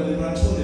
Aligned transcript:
that 0.00 0.18
I 0.22 0.63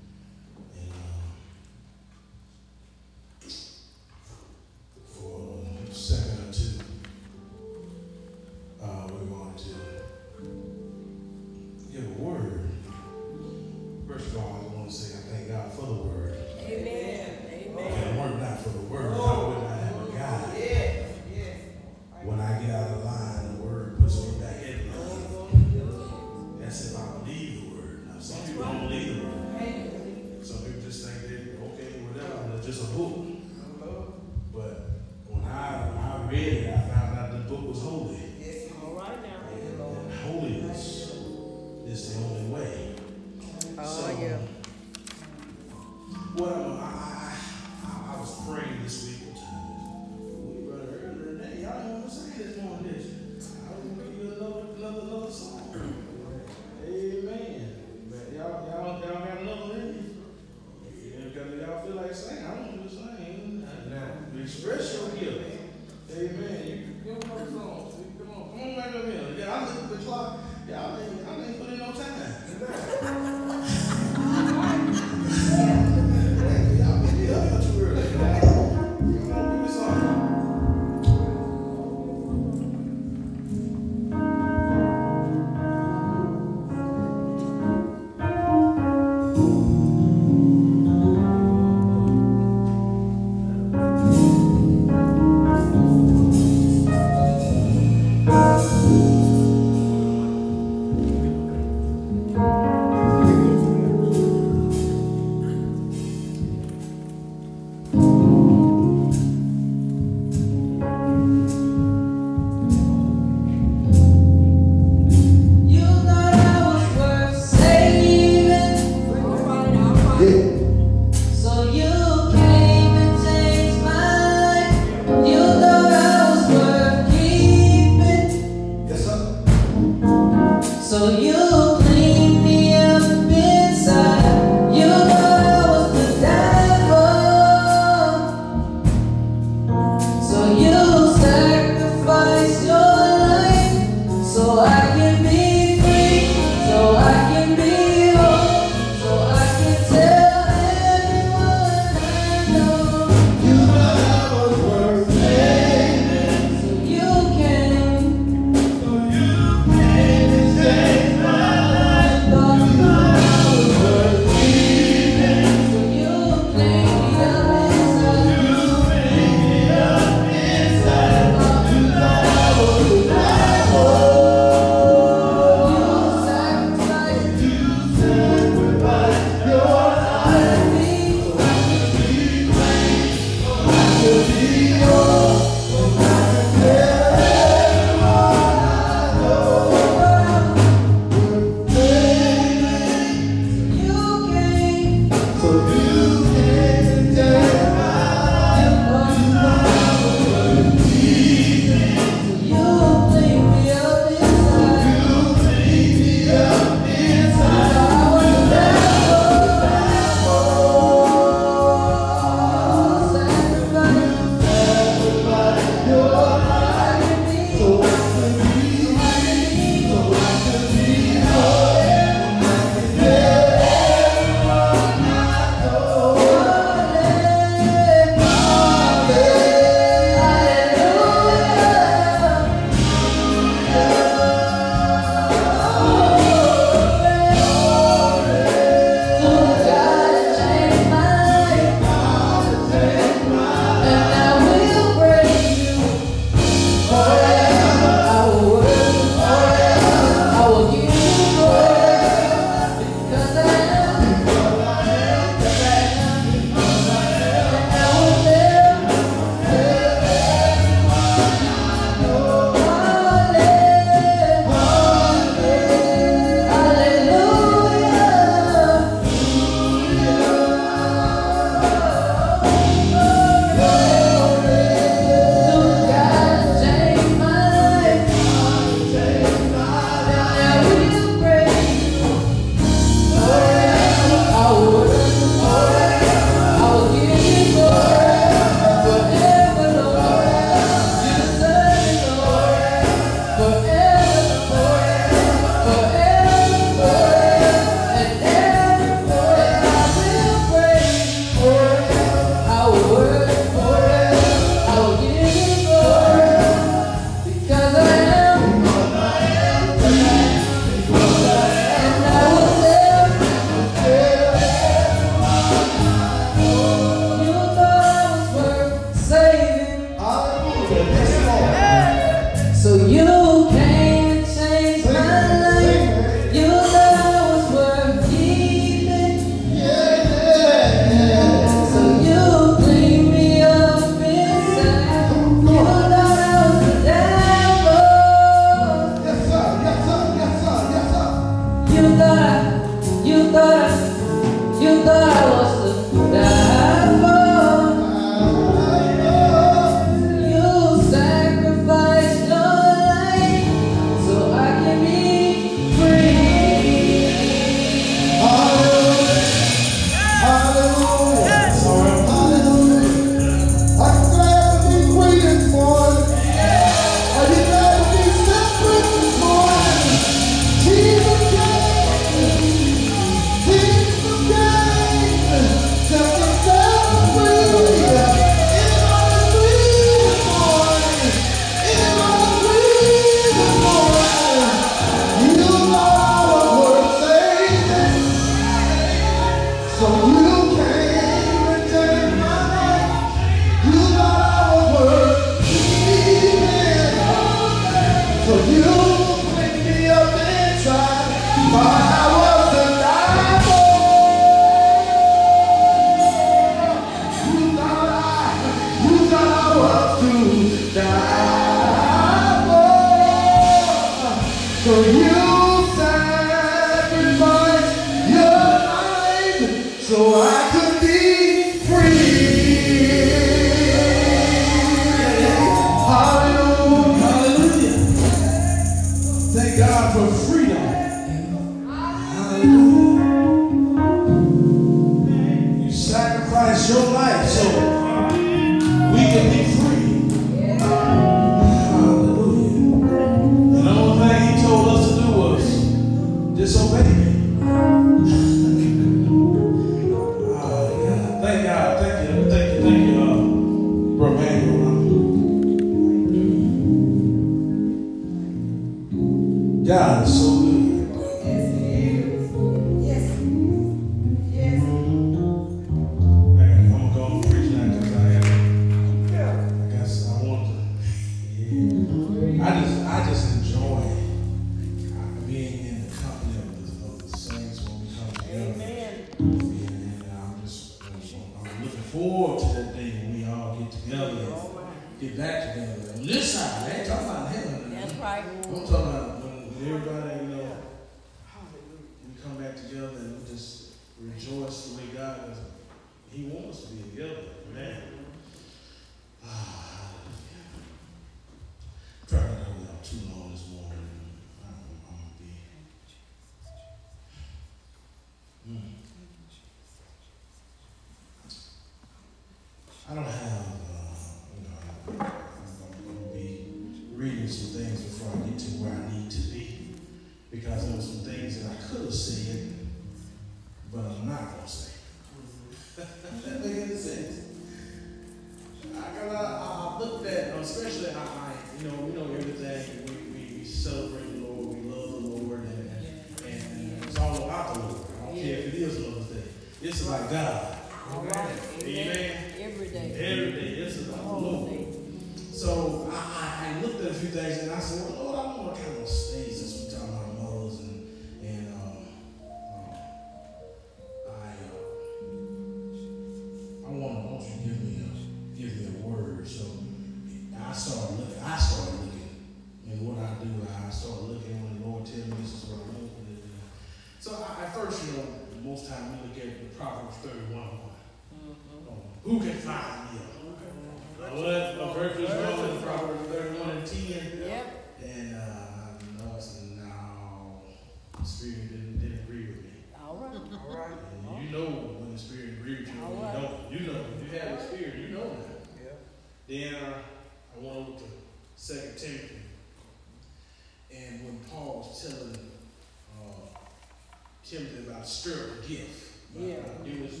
Timothy 597.28 597.66
about 597.66 597.84
spiritual 597.88 598.36
gift. 598.46 598.92
About, 599.16 599.28
yeah. 599.28 599.34
About 599.34 599.66
Lewis 599.66 600.00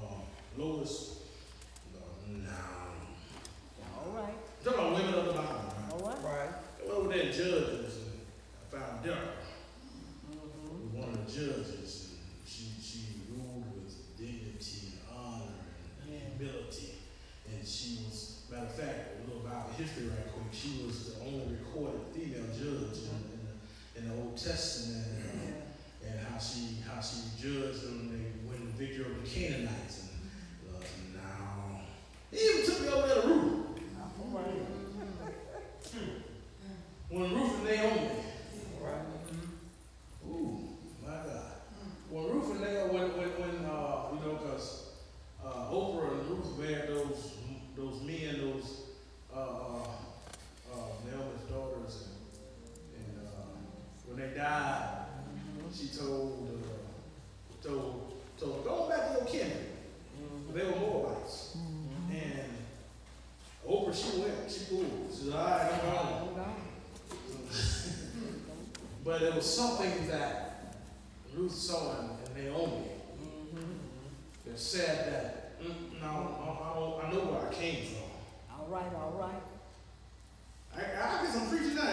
uh, 0.00 0.06
Lois. 0.56 1.16
Uh, 1.92 1.98
no. 2.28 2.50
All 3.98 4.12
right. 4.12 4.34
Talk 4.64 4.74
about 4.74 4.92
women 4.92 5.14
of 5.14 5.26
the 5.26 5.32
Bible. 5.32 5.42
Right? 5.42 5.92
All 5.92 6.08
right. 6.08 6.22
Right. 6.22 6.48
I 6.78 6.86
went 6.86 6.98
over 6.98 7.08
there 7.08 7.22
and 7.22 7.32
judges, 7.32 7.96
and 7.96 8.20
I 8.54 8.76
found 8.76 9.02
Deborah, 9.02 9.42
mm-hmm. 10.30 10.98
one 11.00 11.08
of 11.08 11.26
the 11.26 11.32
judges, 11.32 12.10
and 12.12 12.46
she 12.46 12.70
she 12.80 13.00
ruled 13.34 13.64
with 13.74 14.16
dignity 14.16 14.92
and 14.92 15.18
honor 15.18 15.66
and 16.04 16.12
yeah. 16.12 16.18
humility, 16.38 16.94
and 17.50 17.66
she 17.66 18.04
was. 18.04 18.28
Matter 18.52 18.66
of 18.66 18.74
fact, 18.74 18.98
a 19.16 19.30
little 19.30 19.46
about 19.46 19.72
history 19.78 20.08
right 20.08 20.30
quick. 20.30 20.52
She 20.52 20.84
was 20.84 21.14
the 21.14 21.20
only 21.24 21.56
recorded 21.56 22.02
female 22.12 22.44
judge 22.52 23.08
in, 23.08 23.16
in, 23.32 23.40
the, 23.48 23.98
in 23.98 24.08
the 24.10 24.22
Old 24.22 24.36
Testament 24.36 25.51
how 26.32 26.38
she 26.38 26.78
how 26.88 26.98
she 27.00 27.16
judged 27.36 27.84
them 27.84 28.08
when 28.46 28.58
the 28.64 28.72
victory 28.72 29.04
over 29.04 29.20
the 29.20 29.28
Canaanites 29.28 30.11
something 69.42 70.08
that 70.08 70.76
Ruth 71.34 71.52
saw 71.54 71.96
in, 72.00 72.36
in 72.36 72.44
Naomi 72.44 72.84
that 74.46 74.58
said 74.58 75.12
that, 75.12 75.62
mm, 75.62 76.00
no, 76.00 76.06
no, 76.06 77.00
I, 77.02 77.06
I 77.06 77.12
know 77.12 77.20
where 77.20 77.48
I 77.48 77.52
came 77.52 77.84
from. 77.86 78.58
All 78.58 78.68
right, 78.68 78.92
all 78.94 79.18
right. 79.18 79.42
I, 80.74 80.80
I 80.80 81.24
guess 81.24 81.36
I'm 81.36 81.48
preaching 81.48 81.74
now. 81.74 81.92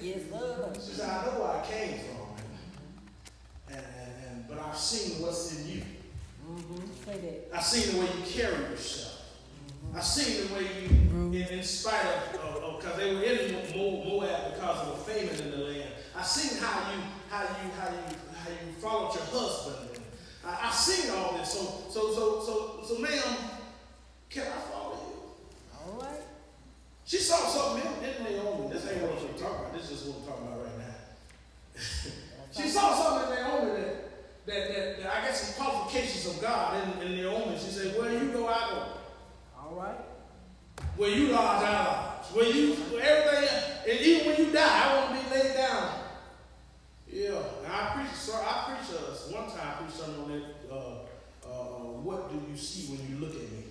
Yes, 0.00 0.20
sir. 0.30 0.72
She 0.74 0.92
said, 0.96 1.08
I 1.08 1.24
know 1.26 1.40
where 1.40 1.62
I 1.62 1.66
came 1.66 1.98
from. 2.00 2.28
And, 3.68 3.84
and, 4.00 4.12
and, 4.26 4.48
but 4.48 4.58
I've 4.58 4.76
seen 4.76 5.22
what's 5.22 5.58
in 5.58 5.68
you. 5.68 5.82
Mm-hmm. 6.48 6.86
Say 7.04 7.18
that. 7.18 7.56
I've 7.56 7.64
seen 7.64 7.94
the 7.94 8.00
way 8.00 8.06
you 8.06 8.24
carry 8.24 8.70
yourself. 8.70 9.14
I've 9.94 10.04
seen 10.04 10.46
the 10.46 10.54
way 10.54 10.62
you, 10.62 10.88
in, 11.32 11.34
in 11.34 11.62
spite 11.64 12.04
of, 12.04 12.78
because 12.78 12.96
they 12.96 13.14
were 13.14 13.22
in 13.22 13.52
Mo- 13.76 14.04
Moab 14.04 14.54
because 14.54 14.88
of 14.88 14.98
the 14.98 15.12
famine 15.12 15.40
in 15.40 15.50
the 15.50 15.66
land. 15.66 15.90
I've 16.14 16.26
seen 16.26 16.60
how 16.62 16.92
you, 16.92 17.00
how 17.30 17.42
you, 17.42 17.70
how 17.78 17.88
you, 17.88 18.16
how 18.36 18.50
you 18.50 18.72
followed 18.80 19.14
your 19.14 19.24
husband. 19.24 19.96
And 19.96 20.04
I, 20.44 20.68
I've 20.68 20.74
seen 20.74 21.10
all 21.10 21.36
this. 21.38 21.52
So, 21.52 21.60
so, 21.90 22.14
so, 22.14 22.42
so, 22.44 22.94
so, 22.94 23.00
ma'am, 23.00 23.36
can 24.28 24.42
I 24.42 24.60
follow 24.70 24.94
you? 24.94 25.92
All 25.92 26.00
right. 26.00 26.20
She 27.08 27.16
saw 27.16 27.36
something 27.48 27.90
in, 28.04 28.16
in 28.26 28.36
Naomi. 28.36 28.70
This 28.70 28.86
ain't 28.86 29.00
what 29.00 29.12
I'm 29.12 29.38
talking 29.38 29.60
about. 29.60 29.72
This 29.72 29.90
is 29.90 30.04
what 30.04 30.18
I'm 30.18 30.26
talking 30.28 30.46
about 30.46 30.60
right 30.60 30.78
now. 30.78 32.52
she 32.52 32.68
saw 32.68 32.94
something 32.94 33.38
in 33.38 33.44
Naomi 33.44 33.80
that, 33.80 34.44
that, 34.44 34.68
that, 34.68 35.02
that 35.02 35.16
I 35.16 35.24
guess 35.24 35.54
some 35.54 35.64
qualifications 35.64 36.36
of 36.36 36.42
God 36.42 37.00
in, 37.00 37.06
in 37.06 37.16
Naomi. 37.16 37.56
She 37.56 37.70
said, 37.70 37.98
Where 37.98 38.12
you 38.12 38.30
go, 38.30 38.46
I 38.46 38.58
go. 38.68 38.86
All 39.58 39.74
right. 39.74 39.96
Where 40.98 41.08
you 41.08 41.28
lodge, 41.28 41.64
I 41.64 41.84
lodge. 41.86 42.26
Where 42.34 42.50
you, 42.50 42.74
where 42.74 43.02
everything, 43.02 43.58
and 43.88 44.00
even 44.00 44.26
when 44.26 44.36
you 44.44 44.52
die, 44.52 44.68
I 44.68 44.96
want 44.98 45.18
to 45.18 45.24
be 45.24 45.34
laid 45.34 45.54
down. 45.54 45.90
Yeah, 47.10 47.40
and 47.64 47.72
I 47.72 47.92
preached, 47.94 48.16
sir, 48.16 48.34
I 48.34 48.74
preached 48.76 48.92
uh, 48.92 49.32
one 49.34 49.48
time, 49.50 49.66
I 49.66 49.82
preached 49.82 49.96
something 49.96 50.24
on 50.24 50.28
that, 50.30 50.70
uh, 50.70 50.74
uh, 50.74 51.50
uh, 51.50 51.92
what 52.04 52.30
do 52.30 52.50
you 52.50 52.56
see 52.56 52.92
when 52.92 53.08
you 53.08 53.16
look 53.16 53.34
at 53.34 53.50
me? 53.50 53.64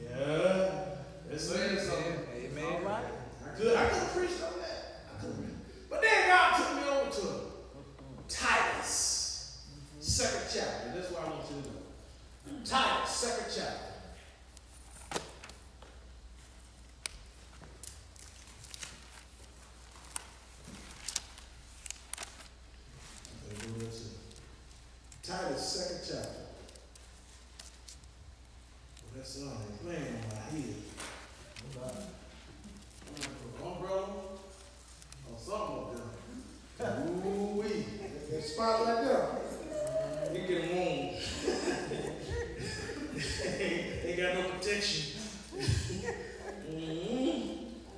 Yeah, 0.00 0.84
that's 1.28 1.48
saying 1.48 1.76
something. 1.76 2.30
All 2.62 2.80
right. 2.80 3.04
I 3.44 3.56
could, 3.56 3.76
I 3.76 3.88
could 3.88 3.98
have 3.98 4.12
preached 4.14 4.42
on 4.42 4.60
that. 4.60 5.02
I 5.08 5.20
could 5.20 5.34
But 5.88 6.02
then 6.02 6.28
God 6.28 6.56
took 6.56 6.74
me 6.76 6.82
over 6.88 7.10
to 7.10 7.26
Titus, 8.28 9.66
second 9.98 10.42
chapter. 10.52 10.92
That's 10.94 11.10
what 11.10 11.24
I 11.24 11.30
want 11.30 11.42
you 11.50 11.62
to 11.62 11.68
know. 11.68 12.64
Titus, 12.64 13.10
second 13.10 13.52
chapter. 13.54 13.90
Okay, 23.52 23.66
go 23.78 23.86
to 23.86 24.10
Titus, 25.30 25.62
second 25.62 26.00
chapter. 26.04 26.42
Well, 28.98 29.12
that 29.16 29.24
song 29.24 29.62
ain't 29.62 29.80
playing 29.80 30.14
on 30.16 30.22
my 30.28 30.40
head. 30.50 30.74
Umbrella 33.64 34.08
or 35.30 35.38
something 35.38 35.76
up 35.76 35.94
there. 36.78 36.96
Ooh 37.06 37.60
wee. 37.60 37.84
That 38.32 38.42
spot 38.42 38.74
right 38.84 39.04
there. 39.04 39.26
You 40.34 40.40
get 40.48 40.62
warm. 40.74 41.00
they 44.02 44.14
got 44.16 44.34
no 44.34 44.42
protection. 44.50 45.04
mm-hmm. 46.68 47.40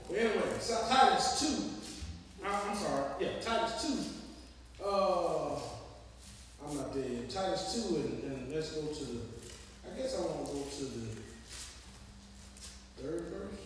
But 0.07 0.19
anyway, 0.19 0.59
so 0.61 0.75
Titus 0.87 1.27
2. 1.41 2.47
I- 2.47 2.63
I'm 2.69 2.77
sorry. 2.77 3.05
Yeah, 3.21 3.41
Titus 3.41 3.75
2. 4.79 4.85
Uh, 4.85 5.59
I'm 6.69 6.77
not 6.77 6.95
there 6.95 7.05
yet. 7.09 7.29
Titus 7.29 7.89
2, 7.89 7.97
and, 7.97 8.25
and 8.25 8.55
let's 8.55 8.73
go 8.73 8.87
to 8.87 9.05
the. 9.05 9.21
I 9.85 9.97
guess 9.97 10.17
I 10.17 10.21
want 10.23 10.47
to 10.47 10.53
go 10.55 10.61
to 10.61 10.85
the 10.85 11.07
third 13.03 13.23
verse. 13.31 13.61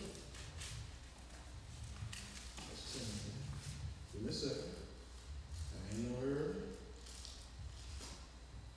That's 2.57 2.93
ten. 2.93 3.05
Give 4.13 4.21
me 4.23 4.29
a 4.29 4.33
second. 4.33 4.63
I 5.73 5.95
ain't 5.95 6.09
no 6.09 6.19
hurry. 6.27 6.55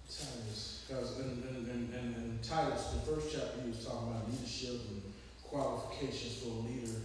Titus, 0.06 0.84
because 0.86 1.18
in, 1.20 1.24
in, 1.24 1.56
in, 1.70 1.98
in, 1.98 2.14
in 2.14 2.38
Titus, 2.50 2.86
the 2.86 3.12
first 3.12 3.32
chapter, 3.32 3.60
he 3.62 3.70
was 3.70 3.86
talking 3.86 4.08
about 4.10 4.28
leadership 4.28 4.80
and 4.90 5.00
qualifications 5.44 6.42
for 6.42 6.48
a 6.48 6.66
leader. 6.66 6.98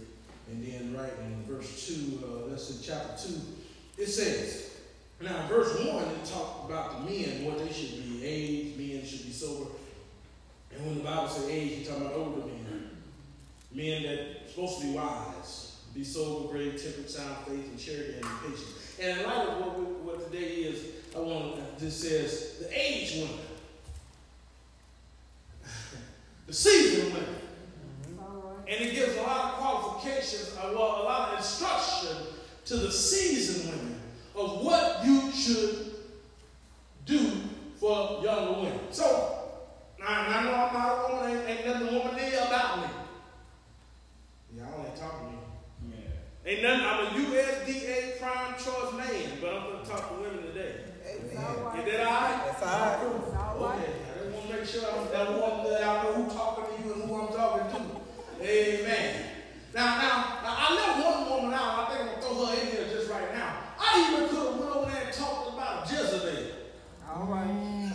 And 0.50 0.66
then 0.66 0.96
right 0.96 1.12
in 1.22 1.44
verse 1.44 1.86
2, 1.86 2.24
uh, 2.24 2.50
that's 2.50 2.70
in 2.70 2.82
chapter 2.82 3.28
2, 3.28 3.34
it 3.98 4.06
says, 4.06 4.70
now 5.20 5.46
verse 5.46 5.78
1, 5.78 5.86
it 5.86 6.24
talked 6.24 6.68
about 6.68 7.06
the 7.06 7.10
men, 7.10 7.44
what 7.44 7.58
they 7.58 7.72
should 7.72 8.02
be, 8.02 8.24
age, 8.24 8.76
men 8.76 9.06
should 9.06 9.24
be 9.24 9.32
sober. 9.32 9.70
And 10.74 10.84
when 10.84 10.98
the 10.98 11.04
Bible 11.04 11.28
says 11.28 11.48
age, 11.48 11.74
he's 11.74 11.88
talking 11.88 12.06
about 12.06 12.16
older 12.16 12.46
men. 12.46 12.90
Men 13.72 14.02
that 14.02 14.50
supposed 14.50 14.80
to 14.80 14.86
be 14.86 14.92
wise, 14.94 15.76
be 15.94 16.02
sober, 16.02 16.52
grave, 16.52 16.82
temperate, 16.82 17.08
sound 17.08 17.36
faith, 17.46 17.68
and 17.68 17.78
charity, 17.78 18.14
and 18.14 18.26
patience. 18.42 18.96
And 19.00 19.20
in 19.20 19.26
light 19.26 19.46
of 19.46 19.60
what, 19.60 19.78
what 19.78 20.32
today 20.32 20.46
is, 20.64 20.84
I 21.14 21.20
want 21.20 21.56
to, 21.78 21.84
this 21.84 21.94
says 21.96 22.58
the 22.58 22.68
age 22.78 23.14
women, 23.14 23.45
the 26.46 26.52
seasoned 26.52 27.12
women, 27.12 27.36
mm-hmm. 28.14 28.58
and 28.68 28.80
it 28.80 28.94
gives 28.94 29.16
a 29.16 29.22
lot 29.22 29.44
of 29.44 29.58
qualifications, 29.58 30.56
a 30.62 30.72
lot, 30.72 31.00
a 31.00 31.04
lot 31.04 31.32
of 31.32 31.38
instruction 31.38 32.16
to 32.64 32.76
the 32.76 32.90
seasoned 32.90 33.70
women 33.70 34.00
of 34.34 34.64
what 34.64 35.04
you 35.04 35.32
should 35.32 35.94
do 37.04 37.32
for 37.78 38.22
younger 38.22 38.60
women. 38.60 38.80
So, 38.90 39.32
now, 39.98 40.06
I 40.06 40.44
know 40.44 40.54
I'm 40.54 40.72
not 40.74 41.10
a 41.10 41.14
woman, 41.14 41.30
ain't, 41.30 41.48
ain't 41.48 41.66
nothing 41.66 41.98
womanly 41.98 42.34
about 42.34 42.78
me. 42.80 42.88
Y'all 44.56 44.84
ain't 44.84 44.96
talking 44.96 45.28
to 45.28 45.86
me. 45.86 45.96
Ain't 46.44 46.62
nothing, 46.62 46.86
I'm 46.86 47.06
a 47.06 47.26
USDA 47.26 48.20
prime 48.20 48.54
choice 48.54 48.92
man, 48.94 49.38
but 49.40 49.54
I'm 49.54 49.62
going 49.64 49.84
to 49.84 49.90
talk 49.90 50.08
to 50.08 50.22
women 50.22 50.42
today. 50.46 50.74
Is 51.04 51.32
that 51.32 51.48
all 51.48 51.72
right? 51.72 51.84
That's 51.86 52.62
all 52.62 52.80
right. 52.80 52.98
Okay, 53.02 53.36
I 53.36 53.52
just 53.52 53.60
want 53.60 53.84
to 53.84 54.05
make 54.66 54.74
sure 54.74 54.90
I'm 54.90 55.10
that 55.12 55.40
one 55.40 55.70
that 55.70 55.82
I 55.84 56.02
know 56.02 56.12
who 56.14 56.30
talking 56.34 56.64
to 56.64 56.82
you 56.82 56.94
and 56.94 57.02
who 57.04 57.14
I'm 57.14 57.28
talking 57.28 57.70
to. 57.70 58.44
Amen. 58.44 59.26
Now, 59.72 59.98
now, 59.98 60.38
now 60.42 60.56
I 60.58 60.74
left 60.74 61.06
one 61.06 61.30
woman 61.30 61.54
out. 61.54 61.78
I 61.78 61.86
think 61.88 62.00
I'm 62.00 62.06
gonna 62.08 62.22
throw 62.22 62.46
her 62.46 62.60
in 62.60 62.66
here 62.72 62.88
just 62.90 63.10
right 63.10 63.32
now. 63.32 63.58
I 63.78 64.10
even 64.10 64.28
could 64.28 64.38
have 64.38 64.58
went 64.58 64.74
over 64.74 64.90
there 64.90 65.04
and 65.04 65.12
talked 65.12 65.54
about 65.54 65.88
Jezebel. 65.90 66.52
All 67.14 67.26
right. 67.26 67.92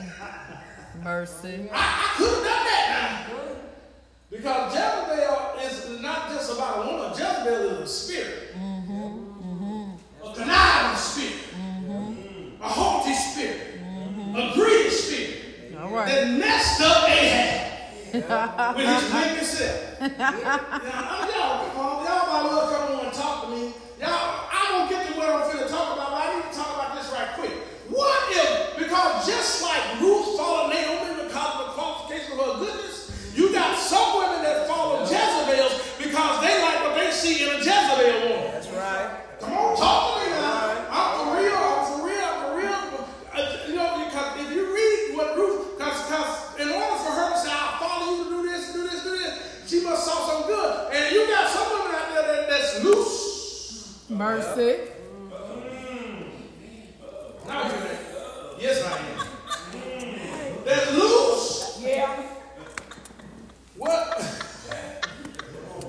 Mercy. 1.04 1.70
I, 1.74 1.76
I 1.76 2.18
could 2.18 2.30
have 2.30 2.44
done 2.44 2.66
that 2.66 3.28
now. 3.28 3.56
Because 4.30 4.74
Jezebel 4.74 5.96
is 5.96 6.02
not 6.02 6.30
just 6.30 6.54
about 6.54 6.86
a 6.86 6.88
woman. 6.88 7.12
Jezebel 7.12 7.70
is 7.72 7.80
a 7.80 7.88
spirit. 7.88 8.56
Mm-hmm. 8.58 10.26
A 10.26 10.34
conniving 10.34 10.98
spirit. 10.98 11.44
Mm-hmm. 11.54 12.64
A 12.64 12.68
haughty 12.68 13.14
spirit. 13.14 13.82
A 14.36 14.54
greedy 14.54 14.90
spirit. 14.90 15.41
All 15.82 15.90
right. 15.90 16.06
that 16.08 16.30
messed 16.38 16.82
up 16.82 17.10
Ahab 17.10 18.14
with 18.78 18.86
his 18.86 19.14
wicked 19.14 19.46
self. 19.46 20.02
now, 20.02 21.26
y'all, 21.26 21.70
come 21.74 21.80
on, 21.82 22.06
y'all 22.06 22.28
might 22.30 22.44
well 22.46 22.70
come 22.70 23.00
on 23.00 23.06
and 23.06 23.14
talk 23.14 23.46
to 23.46 23.50
me. 23.50 23.74
Y'all, 23.98 24.46
I 24.52 24.78
won't 24.78 24.90
get 24.92 25.08
to 25.08 25.14
what 25.18 25.30
I'm 25.30 25.42
finna 25.50 25.68
talk 25.70 25.94
about, 25.98 26.12
but 26.12 26.22
I 26.22 26.36
need 26.38 26.52
to 26.52 26.58
talk 26.58 26.70
about 26.76 26.94
this 27.02 27.10
right 27.12 27.34
quick. 27.34 27.56
What 27.90 28.20
if, 28.30 28.78
because 28.78 29.26
just 29.26 29.64
like 29.64 29.82
Ruth 30.02 30.38
followed 30.38 30.70
Naomi 30.70 31.24
because 31.26 31.50
of 31.60 31.66
the 31.66 31.72
qualification 31.74 32.38
of 32.38 32.46
her 32.46 32.54
goodness, 32.62 33.10
you 33.34 33.52
got 33.52 33.74
some 33.80 34.20
women 34.22 34.44
that 34.44 34.68
follow 34.68 35.02
Jezebels 35.02 35.98
because 35.98 36.42
they 36.46 36.62
like 36.62 36.80
what 36.86 36.94
they 36.96 37.10
see 37.10 37.42
in 37.42 37.50
a 37.56 37.58
Jezebel 37.58 38.30
woman. 38.30 38.52
That's 38.54 38.70
right. 38.70 39.18
Come 39.40 39.54
on, 39.54 39.76
talk 39.78 40.20
to 40.22 40.30
me 40.30 40.32
now. 40.36 40.94
I'm 40.94 41.10
for 41.18 41.42
real. 41.42 41.58
I'm 41.58 41.82
for 41.90 42.06
real. 42.06 42.22
I'm 42.22 42.38
for 42.38 42.54
real. 42.60 43.08
Uh, 43.34 43.58
you 43.68 43.76
know, 43.76 44.06
because 44.06 44.30
if 44.46 44.52
you 44.54 44.68
read 44.76 45.18
what 45.18 45.36
Ruth, 45.38 45.78
because 45.80 46.60
in 46.60 46.68
order 46.70 46.98
for 47.00 47.12
her 47.12 47.32
to 47.32 47.38
say, 47.40 47.50
"I'll 47.52 47.80
follow 47.80 48.18
you 48.18 48.24
to 48.26 48.30
do 48.30 48.42
this, 48.44 48.74
do 48.74 48.84
this, 48.84 49.04
do 49.04 49.12
this," 49.12 49.34
she 49.68 49.84
must 49.84 50.04
saw 50.06 50.28
something 50.28 50.48
good. 50.54 50.94
And 50.94 51.16
you 51.16 51.28
got 51.28 51.50
some 51.50 51.68
women 51.72 51.96
out 51.96 52.14
there 52.14 52.24
that, 52.28 52.50
that's 52.50 52.84
loose. 52.84 54.01
Mercy. 54.12 54.76
Yes, 58.60 58.84
I 58.84 58.98
am. 59.00 60.66
That's 60.66 60.92
loose. 60.92 61.80
Yeah. 61.82 62.22
What? 63.78 64.18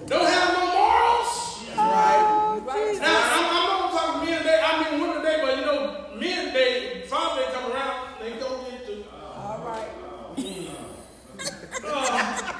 Don't 0.06 0.24
have 0.24 0.54
no 0.54 0.66
morals. 0.72 1.64
Right. 1.76 2.62
Right. 2.64 2.98
Now, 3.00 3.20
I'm, 3.32 3.44
I'm 3.44 3.66
not 3.66 3.90
talking 3.90 4.30
men 4.30 4.38
today. 4.38 4.60
I 4.64 4.90
mean 4.90 5.00
women 5.00 5.16
today, 5.16 5.38
but 5.42 5.58
you 5.58 5.64
know, 5.66 6.06
men 6.20 6.46
today, 6.46 7.02
Father 7.08 7.42
Day 7.42 7.48
come 7.52 7.72
around, 7.72 8.20
they 8.20 8.30
don't 8.38 8.40
go 8.40 8.66
into. 8.70 9.04
All 9.12 9.64
right. 9.66 9.90
Uh, 11.84 12.52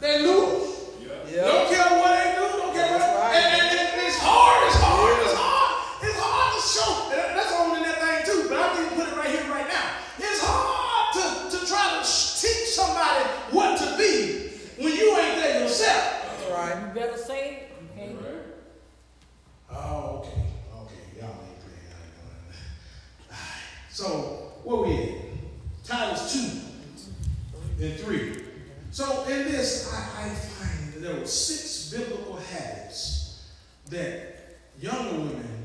they 0.00 0.22
lose. 0.26 0.88
Yeah. 1.30 1.44
Don't 1.44 1.68
care 1.70 1.98
what 2.00 2.31
I'm 8.72 8.78
going 8.78 8.88
to 8.88 8.94
put 8.96 9.12
it 9.12 9.16
right 9.16 9.28
here, 9.28 9.50
right 9.50 9.68
now. 9.68 9.96
It's 10.18 10.40
hard 10.42 11.50
to, 11.50 11.58
to 11.58 11.66
try 11.66 11.90
to 11.92 11.98
teach 12.00 12.68
somebody 12.68 13.28
what 13.50 13.78
to 13.78 13.98
be 13.98 14.48
when 14.82 14.96
you 14.96 15.16
ain't 15.18 15.36
there 15.36 15.60
yourself. 15.60 16.24
That's 16.26 16.50
right. 16.50 16.88
You 16.88 17.00
better 17.00 17.18
say 17.18 17.50
it. 17.50 17.70
Okay. 17.92 18.14
Right. 18.14 18.44
Oh, 19.70 20.20
okay. 20.20 20.46
Okay. 20.74 21.20
Y'all 21.20 21.28
ain't 21.28 21.60
playing. 21.60 21.86
I 21.90 22.00
ain't 22.00 23.28
going. 23.28 23.38
So, 23.90 24.52
where 24.64 24.76
we 24.76 25.02
at? 25.02 25.84
Titus 25.84 26.32
2 27.78 27.84
and 27.84 28.00
3. 28.00 28.44
So, 28.90 29.24
in 29.24 29.52
this, 29.52 29.92
I, 29.92 30.24
I 30.24 30.28
find 30.30 30.94
that 30.94 31.00
there 31.02 31.20
were 31.20 31.26
six 31.26 31.92
biblical 31.92 32.36
habits 32.36 33.50
that 33.90 34.56
younger 34.80 35.18
women 35.18 35.61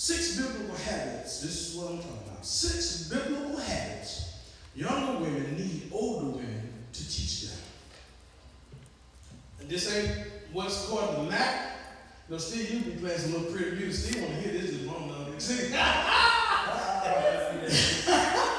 Six 0.00 0.36
biblical 0.36 0.76
habits. 0.76 1.40
This 1.40 1.70
is 1.70 1.76
what 1.76 1.90
I'm 1.90 1.98
talking 1.98 2.22
about. 2.24 2.46
Six 2.46 3.08
biblical 3.08 3.56
habits 3.56 4.38
younger 4.76 5.18
women 5.18 5.56
need 5.56 5.90
older 5.90 6.26
women 6.26 6.72
to 6.92 7.02
teach 7.02 7.48
them. 7.48 7.58
And 9.58 9.68
this 9.68 9.92
ain't 9.92 10.28
what's 10.52 10.86
called 10.86 11.16
the 11.16 11.22
Mac. 11.28 11.72
No, 12.30 12.38
Steve, 12.38 12.70
you 12.70 12.92
be 12.92 13.00
playing 13.00 13.18
some 13.18 13.32
little 13.32 13.52
pretty 13.52 13.74
music. 13.74 14.12
Steve 14.12 14.22
want 14.22 14.34
to 14.36 14.40
hear 14.40 14.52
this. 14.52 14.70
is 14.70 14.86
one 14.86 15.02
of 15.02 15.08
them. 18.46 18.54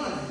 olha, 0.00 0.27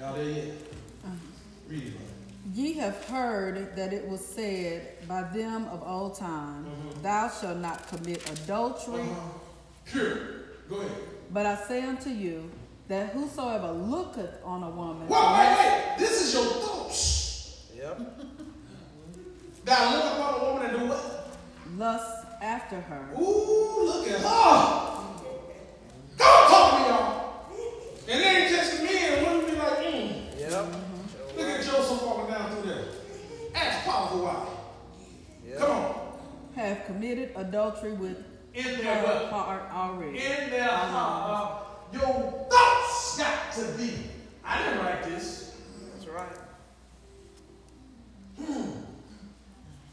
Y'all 0.00 0.14
there 0.14 0.24
yet? 0.24 0.54
Read 1.68 1.82
it. 1.88 1.92
Ye 2.54 2.72
have 2.72 3.04
heard 3.04 3.76
that 3.76 3.92
it 3.92 4.08
was 4.08 4.24
said 4.24 5.06
by 5.06 5.24
them 5.24 5.66
of 5.66 5.82
old 5.86 6.16
time. 6.16 6.64
Mm-hmm. 6.64 7.02
Thou 7.02 7.28
shalt 7.28 7.58
not 7.58 7.86
commit 7.86 8.26
adultery. 8.30 9.02
Uh-huh. 9.02 9.20
Sure. 9.84 10.18
Go 10.70 10.78
ahead. 10.78 10.90
But 11.30 11.44
I 11.44 11.54
say 11.54 11.82
unto 11.82 12.08
you 12.08 12.50
that 12.88 13.10
whosoever 13.10 13.72
looketh 13.72 14.42
on 14.42 14.62
a 14.62 14.70
woman. 14.70 15.06
Wait, 15.06 15.20
wait, 15.20 15.56
wait. 15.58 15.94
This 15.98 16.22
is 16.22 16.32
your 16.32 16.46
thoughts. 16.46 17.66
Yep. 17.76 18.00
Thou 19.66 19.94
looketh 19.94 20.18
on 20.18 20.40
a 20.40 20.44
woman 20.44 20.70
and 20.70 20.78
do 20.80 20.86
what? 20.86 21.36
Lust 21.76 22.26
after 22.40 22.80
her. 22.80 23.06
Ooh. 23.20 23.49
wife. 34.34 35.58
Come 35.58 35.70
on. 35.70 35.94
Have 36.56 36.84
committed 36.86 37.32
adultery 37.36 37.92
with 37.92 38.24
in 38.54 38.64
their 38.64 38.96
her 38.96 39.26
heart 39.28 39.70
already. 39.72 40.18
In 40.18 40.50
their 40.50 40.68
heart. 40.68 41.62
Uh, 41.62 41.98
your 41.98 42.48
thoughts 42.50 43.18
got 43.18 43.52
to 43.52 43.78
be. 43.78 43.92
I 44.44 44.62
didn't 44.62 44.78
write 44.78 45.04
this. 45.04 45.56
That's 45.92 46.06
right. 46.08 46.36
Hmm. 48.38 48.70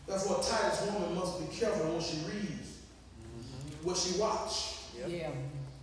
That's 0.07 0.25
what 0.27 0.41
Titus 0.41 0.89
woman 0.91 1.15
must 1.15 1.39
be 1.39 1.55
careful 1.55 1.91
when 1.91 2.01
she 2.01 2.17
reads, 2.25 2.79
mm-hmm. 3.37 3.87
what 3.87 3.97
she 3.97 4.19
watch, 4.19 4.75
yep. 4.97 5.09
yeah. 5.09 5.29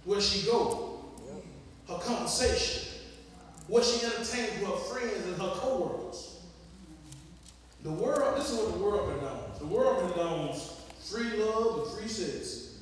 where 0.05 0.20
she 0.20 0.46
go, 0.46 1.05
yep. 1.26 1.44
her 1.88 2.02
conversation, 2.02 2.90
what 3.68 3.84
she 3.84 4.05
entertains 4.07 4.61
with 4.61 4.70
her 4.70 4.76
friends 4.76 5.26
and 5.26 5.36
her 5.36 5.52
coworkers. 5.55 6.34
The 7.85 7.91
world, 7.91 8.39
this 8.39 8.51
is 8.51 8.57
what 8.59 8.72
the 8.72 8.78
world 8.78 9.11
condones. 9.11 9.59
The 9.59 9.66
world 9.66 10.11
condones 10.11 10.72
free 11.01 11.37
love 11.37 11.80
and 11.80 11.93
free 11.93 12.09
sex. 12.09 12.78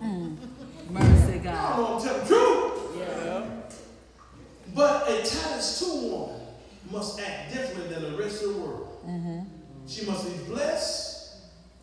Mercy, 0.00 1.34
I 1.34 1.38
God. 1.38 1.76
don't 1.76 1.80
know, 1.80 1.96
I'm 1.96 2.02
telling 2.02 2.20
the 2.20 2.26
truth. 2.28 2.96
Yeah. 2.98 3.44
But 4.76 5.08
a 5.08 5.16
Titus 5.18 5.80
2 5.80 6.08
woman 6.08 6.40
must 6.92 7.20
act 7.20 7.52
differently 7.52 7.92
than 7.92 8.12
the 8.12 8.16
rest 8.16 8.44
of 8.44 8.54
the 8.54 8.60
world. 8.60 9.02
Mm-hmm. 9.04 9.40
She 9.88 10.06
must 10.06 10.24
be 10.24 10.44
blessed 10.44 11.38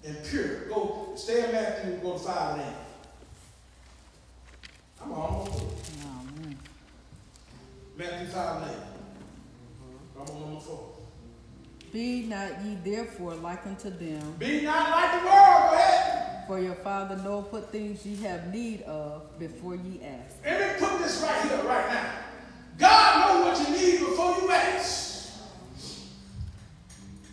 and 0.05 0.17
pure. 0.23 0.69
Go, 0.69 1.11
stay 1.15 1.43
in 1.43 1.51
Matthew, 1.51 1.97
go 1.97 2.13
to 2.13 2.19
5 2.19 2.59
and 2.59 2.61
8. 2.61 2.67
I'm 5.01 5.11
almost 5.11 5.59
through. 5.59 5.67
Oh. 6.05 6.53
Matthew 7.97 8.27
5 8.27 8.61
and 8.61 8.71
8. 8.71 8.77
I'm 10.15 10.35
on 10.35 10.41
number 10.41 10.61
4. 10.61 10.92
Be 11.93 12.23
not 12.23 12.49
ye 12.65 12.75
therefore 12.83 13.35
like 13.35 13.65
unto 13.67 13.91
them, 13.91 14.35
Be 14.39 14.61
not 14.61 14.89
like 14.89 15.11
the 15.21 15.27
world. 15.27 15.69
Go 15.69 15.75
ahead. 15.75 16.47
for 16.47 16.59
your 16.59 16.73
Father 16.75 17.15
knoweth 17.17 17.53
what 17.53 17.71
things 17.71 18.03
ye 18.05 18.15
have 18.23 18.51
need 18.51 18.81
of 18.81 19.37
before 19.37 19.75
ye 19.75 20.01
ask. 20.03 20.35
Let 20.43 20.81
me 20.81 20.87
put 20.87 20.97
this 20.99 21.21
right 21.21 21.41
here, 21.49 21.63
right 21.63 21.87
now. 21.93 22.11
God 22.79 23.45
knows 23.45 23.59
what 23.59 23.69
you 23.69 23.75
need 23.75 23.99
before 23.99 24.35
you 24.41 24.51
ask. 24.51 25.29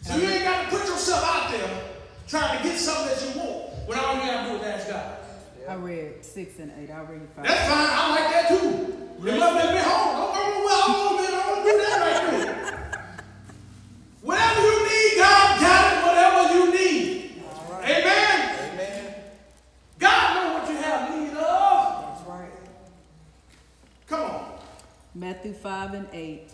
So 0.03 0.17
you 0.17 0.29
ain't 0.29 0.45
got 0.45 0.65
to 0.71 0.77
put 0.77 0.87
yourself 0.87 1.25
out 1.25 1.51
there 1.51 1.83
trying 2.29 2.59
to 2.59 2.63
get 2.65 2.79
something 2.79 3.07
that 3.07 3.35
you 3.35 3.41
want 3.41 3.89
when 3.89 3.99
all 3.99 4.15
you 4.15 4.21
got 4.21 4.45
to 4.45 4.51
do 4.51 4.57
is 4.59 4.63
ask 4.63 4.89
God. 4.91 5.17
I 5.69 5.75
read 5.75 6.23
six 6.25 6.59
and 6.59 6.71
eight. 6.79 6.91
I 6.91 7.01
read 7.01 7.27
five. 7.35 7.47
That's 7.47 7.69
fine. 7.69 7.89
I 7.91 8.11
like 8.11 8.31
that 8.33 8.49
too. 8.49 8.67
You 9.25 9.39
love 9.39 9.55
me 9.55 9.81
home. 9.81 10.17
Don't 10.17 10.35
go 10.35 10.65
well. 10.67 10.83
I 10.83 10.93
don't 10.93 11.17
want 11.17 11.65
to 11.65 11.73
do 11.73 11.79
that 11.79 11.97
right 12.01 12.31
there. 12.31 12.51
Whatever 14.23 14.61
you 14.61 14.89
need, 14.89 15.17
God 15.19 15.61
got 15.61 15.93
it. 15.93 16.07
Whatever 16.07 16.55
you 16.55 16.73
need. 16.73 17.43
Amen. 17.83 18.71
Amen. 18.73 19.15
God 19.99 20.35
knows 20.35 20.61
what 20.61 20.71
you 20.71 20.77
have 20.77 21.17
need 21.17 21.31
of. 21.37 22.17
That's 22.17 22.29
right. 22.29 22.53
Come 24.09 24.21
on. 24.21 24.59
Matthew 25.21 25.53
5 25.53 25.93
and 25.93 26.09
8. 26.15 26.51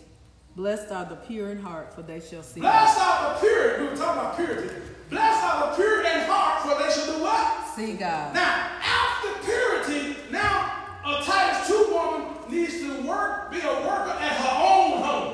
Blessed 0.57 0.91
are 0.91 1.05
the 1.05 1.15
pure 1.15 1.51
in 1.51 1.57
heart, 1.57 1.93
for 1.93 2.01
they 2.01 2.19
shall 2.19 2.43
see 2.43 2.59
God. 2.59 2.69
Blessed 2.69 2.99
are 2.99 3.33
the 3.33 3.39
pure. 3.39 3.79
We 3.79 3.87
were 3.87 3.95
talking 3.95 4.19
about 4.19 4.35
purity. 4.35 4.75
Blessed 5.09 5.43
are 5.45 5.69
the 5.69 5.75
pure 5.77 6.01
in 6.01 6.27
heart, 6.27 6.63
for 6.63 6.75
they 6.83 6.91
shall 6.91 7.15
do 7.15 7.23
what? 7.23 7.65
See 7.77 7.93
God. 7.93 8.33
Now, 8.33 8.69
after 8.83 9.29
purity, 9.45 10.17
now 10.31 10.83
a 11.05 11.23
Titus 11.23 11.65
2 11.69 11.93
woman 11.93 12.27
needs 12.49 12.81
to 12.81 13.07
work, 13.07 13.51
be 13.51 13.61
a 13.61 13.73
worker 13.87 14.17
at 14.19 14.33
her 14.33 14.55
own 14.59 15.01
home. 15.01 15.33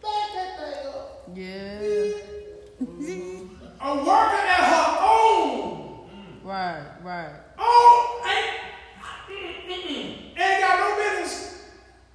Back 0.00 0.32
that 0.36 0.50
thing 0.60 0.86
up. 0.94 1.28
Yeah. 1.34 1.80
A 3.80 3.96
worker 3.96 4.42
at 4.46 4.62
her 4.62 4.98
own. 5.00 6.08
Right, 6.44 6.86
right. 7.02 7.32
Own 7.58 8.30
ain't. 8.30 8.59
Ain't 10.42 10.60
got 10.60 10.78
no 10.80 10.96
business 10.96 11.64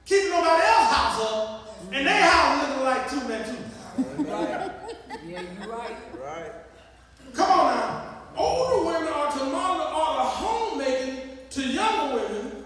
keeping 0.05 0.30
nobody 0.30 0.63
else's 0.63 0.95
house 0.95 1.21
up, 1.21 1.78
and 1.91 2.07
their 2.07 2.21
house 2.21 2.67
looking 2.67 2.84
like 2.84 3.09
two 3.09 3.28
men 3.28 3.45
too. 3.45 4.23
Right. 4.23 4.71
Yeah, 5.26 5.41
you're 5.59 5.76
right. 5.76 5.97
Right. 6.23 6.51
Come 7.34 7.49
on 7.49 7.76
now. 7.76 8.17
Older 8.38 8.86
women 8.86 9.11
are 9.11 9.32
to 9.32 9.43
monitor 9.45 9.89
all 9.89 10.15
the 10.17 10.23
homemaking 10.30 11.17
to 11.49 11.61
younger 11.63 12.15
women. 12.15 12.65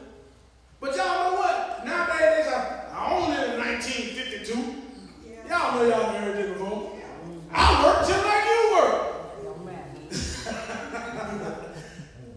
But 0.81 0.95
y'all 0.97 1.31
know 1.31 1.37
what? 1.39 1.85
Nowadays, 1.85 2.47
I, 2.47 2.89
I 2.93 3.13
only 3.13 3.37
live 3.37 3.53
in 3.53 3.59
1952. 3.59 4.75
Yeah. 5.29 5.57
Y'all 5.57 5.75
know 5.75 5.83
y'all 5.87 6.11
heard 6.11 6.35
this 6.35 6.51
before. 6.51 6.99
I 7.53 7.85
work 7.85 7.99
just 8.07 8.25
like 8.25 8.45
you 8.45 8.59
work. 8.75 9.43
Don't 9.43 9.65
matter. 9.65 9.99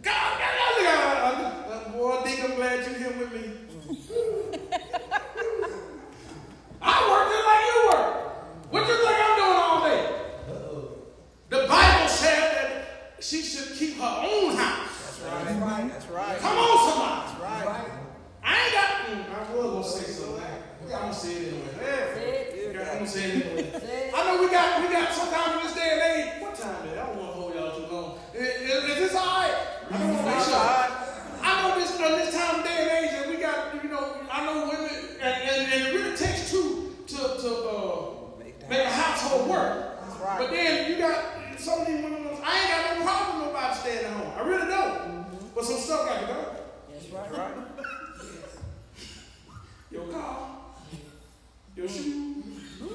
God, 0.02 0.38
God, 0.38 0.54
God, 0.60 0.82
God, 0.84 1.34
God. 1.68 1.92
Boy, 1.94 2.22
Dick, 2.24 2.38
I'm 2.44 2.54
glad 2.54 2.86
you're 2.86 2.98
here 2.98 3.18
with 3.18 3.32
me. 3.32 3.44
I 6.80 7.10
work 7.10 7.26
just 7.32 7.46
like 7.46 7.64
you 7.66 7.78
work. 7.90 8.08
What 8.72 8.88
you 8.88 8.96
think 8.96 9.18
I'm 9.20 9.36
doing 9.36 9.58
all 9.58 9.80
day? 9.84 10.02
The 11.50 11.68
Bible 11.68 12.08
said 12.08 12.40
that 12.54 13.21
she 13.32 13.40
should 13.40 13.74
keep 13.78 13.96
her 13.96 14.28
own 14.28 14.54
house. 14.56 15.22
That's 15.24 15.56
right. 15.56 15.88
That's 15.88 16.06
right. 16.08 16.38
Come 16.38 16.58
on, 16.58 16.90
somebody. 16.90 17.32
That's 17.40 17.66
Right. 17.66 17.90
I 18.44 18.60
ain't 18.60 18.74
got. 18.74 18.90
Mm, 19.08 19.24
I 19.32 19.56
was 19.56 19.70
gonna 19.72 20.04
say 20.04 20.12
something. 20.12 20.44
I'm 20.84 20.90
gonna 20.90 21.14
say 21.14 21.32
it 21.32 21.54
anyway. 21.54 22.74
Yeah, 22.74 22.90
I'm 22.90 22.98
gonna 22.98 23.08
say 23.08 23.30
it 23.30 23.46
anyway. 23.46 24.10
I 24.14 24.24
know 24.26 24.42
we 24.42 24.50
got 24.50 24.82
we 24.82 24.92
got 24.92 25.14
sometimes 25.14 25.56
in 25.56 25.62
this 25.64 25.74
day 25.74 25.88
and 25.92 26.02
age. 26.12 26.42
What 26.42 26.54
time 26.56 26.84
is 26.84 26.92
it? 26.92 26.98
I 26.98 27.06
don't 27.06 27.16
want 27.16 27.32
to 27.32 27.40
hold 27.40 27.54
y'all 27.54 27.72
too 27.74 27.94
long. 27.94 28.18
Is, 28.34 28.48
is, 28.48 28.84
is 28.84 28.96
this 28.98 29.14
all 29.14 29.24
right? 29.24 29.56
I 29.90 29.98
don't 29.98 30.08
want 30.12 30.20
to 30.20 30.26
make 30.28 30.44
sure. 30.44 30.68
I 31.40 31.62
know 31.62 31.80
this 31.80 31.96
in 31.96 32.02
this 32.02 32.34
time 32.34 32.60
of 32.60 32.64
day 32.66 32.76
and 32.82 32.90
age 32.90 33.10
that 33.16 33.28
we 33.30 33.36
got. 33.40 33.82
You 33.82 33.88
know, 33.88 34.16
I 34.30 34.44
know 34.44 34.68
women, 34.68 34.90
and, 35.22 35.34
and, 35.48 35.72
and 35.72 35.82
it 35.86 35.94
really 35.94 36.16
takes 36.16 36.50
two 36.50 36.96
to 37.06 37.16
to 37.16 37.50
uh, 37.64 38.10
make 38.68 38.80
a 38.84 38.90
household 38.90 39.48
work. 39.48 40.00
That's 40.04 40.20
right. 40.20 40.38
But 40.38 40.50
then 40.50 40.90
you 40.92 40.98
got 40.98 41.41
some 41.62 41.80
of 41.80 41.86
these 41.86 42.02
women. 42.02 42.26
I 42.44 42.58
ain't 42.58 42.68
got 42.70 42.98
no 42.98 43.04
problem 43.04 43.38
with 43.38 43.46
nobody 43.54 43.74
staying 43.76 44.04
at 44.06 44.12
home. 44.12 44.32
I 44.36 44.40
really 44.48 44.66
don't. 44.68 45.54
But 45.54 45.64
some 45.64 45.78
stuff 45.78 46.08
got 46.08 46.20
to 46.20 46.26
go. 46.26 46.44
That's 46.92 47.08
right. 47.10 47.30
Right. 47.38 47.52
Your 49.92 50.06
car, 50.08 50.48
your 51.76 51.86
shoes. 51.86 52.44
Y'all 52.80 52.88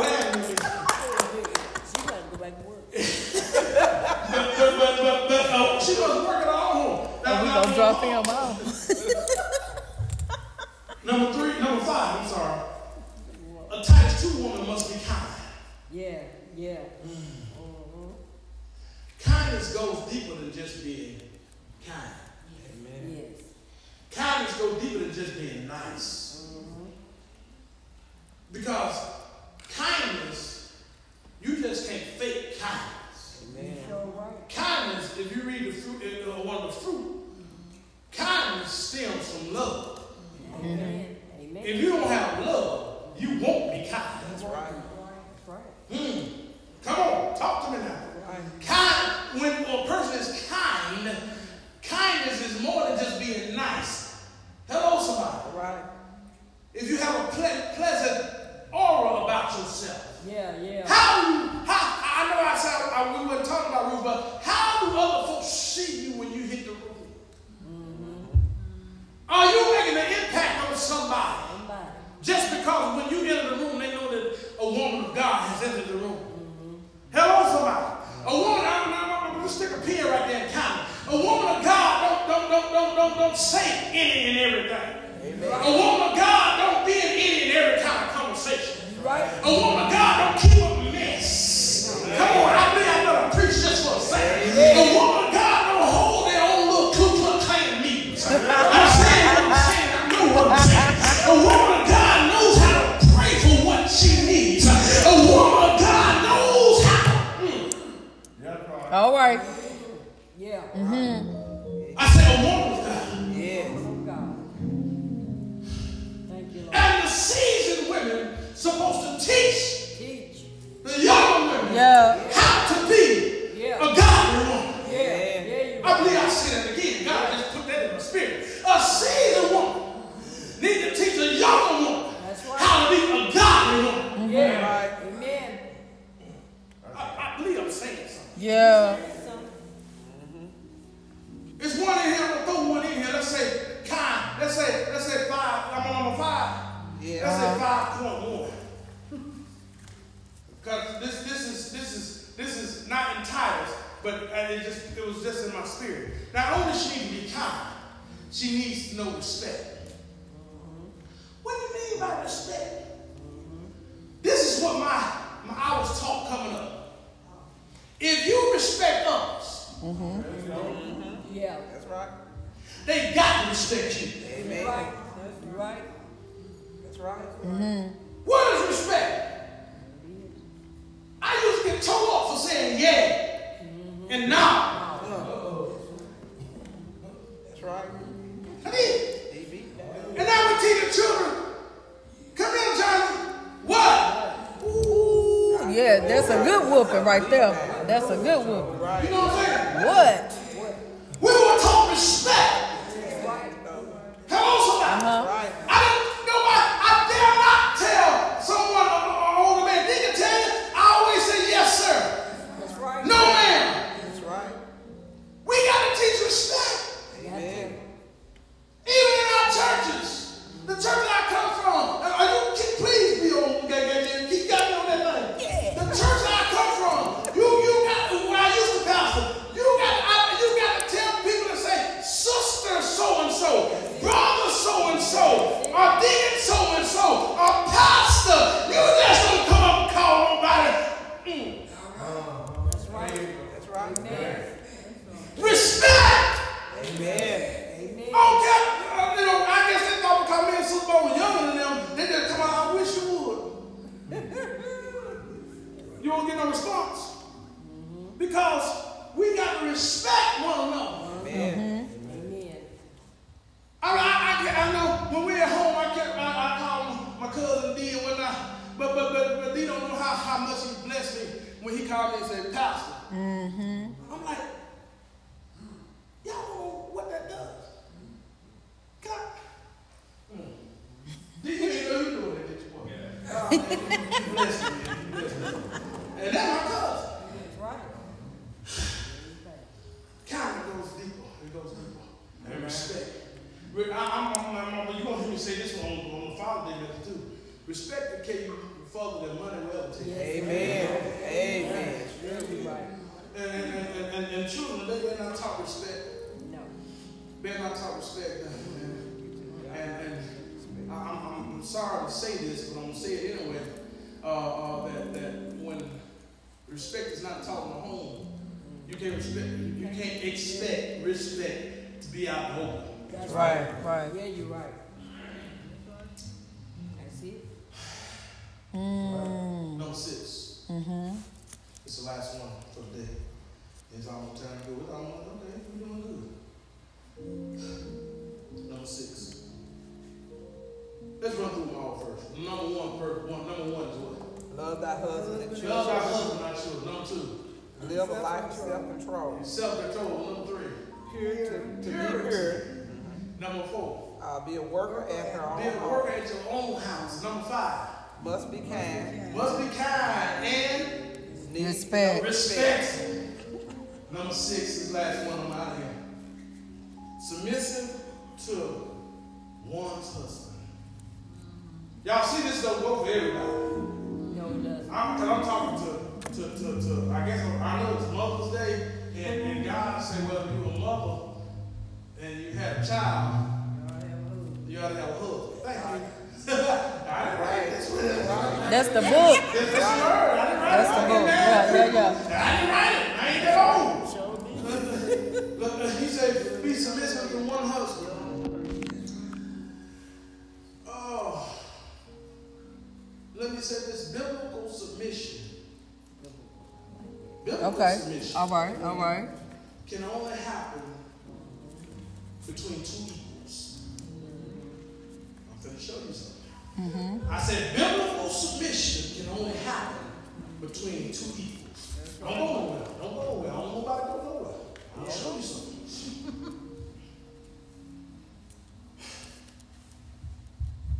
laughing 0.00 0.26
at 0.26 0.36
me. 0.36 0.42
She 1.86 1.96
got 2.08 2.18
to 2.18 2.22
go 2.32 2.36
back 2.38 2.54
to 2.60 2.64
work. 2.68 2.84
But, 2.90 2.98
but, 4.58 4.70
but, 4.78 4.92
but, 4.98 5.18
but 5.28 5.46
uh, 5.48 5.78
she 5.78 5.94
doesn't 5.94 6.24
work 6.24 6.42
at 6.42 6.48
all. 6.48 7.20
Now, 7.24 7.42
We 7.42 7.46
now, 7.48 7.62
gonna 7.62 7.74
drop 7.76 8.02
him 8.02 8.24
off. 8.34 8.67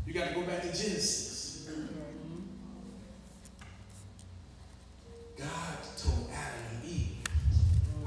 You 0.08 0.14
got 0.14 0.28
to 0.28 0.34
go 0.34 0.40
back 0.42 0.62
to 0.62 0.68
Genesis. 0.68 1.68
God 5.36 5.76
told 5.98 6.30
Adam 6.32 6.60
and 6.82 6.90
Eve, 6.90 7.16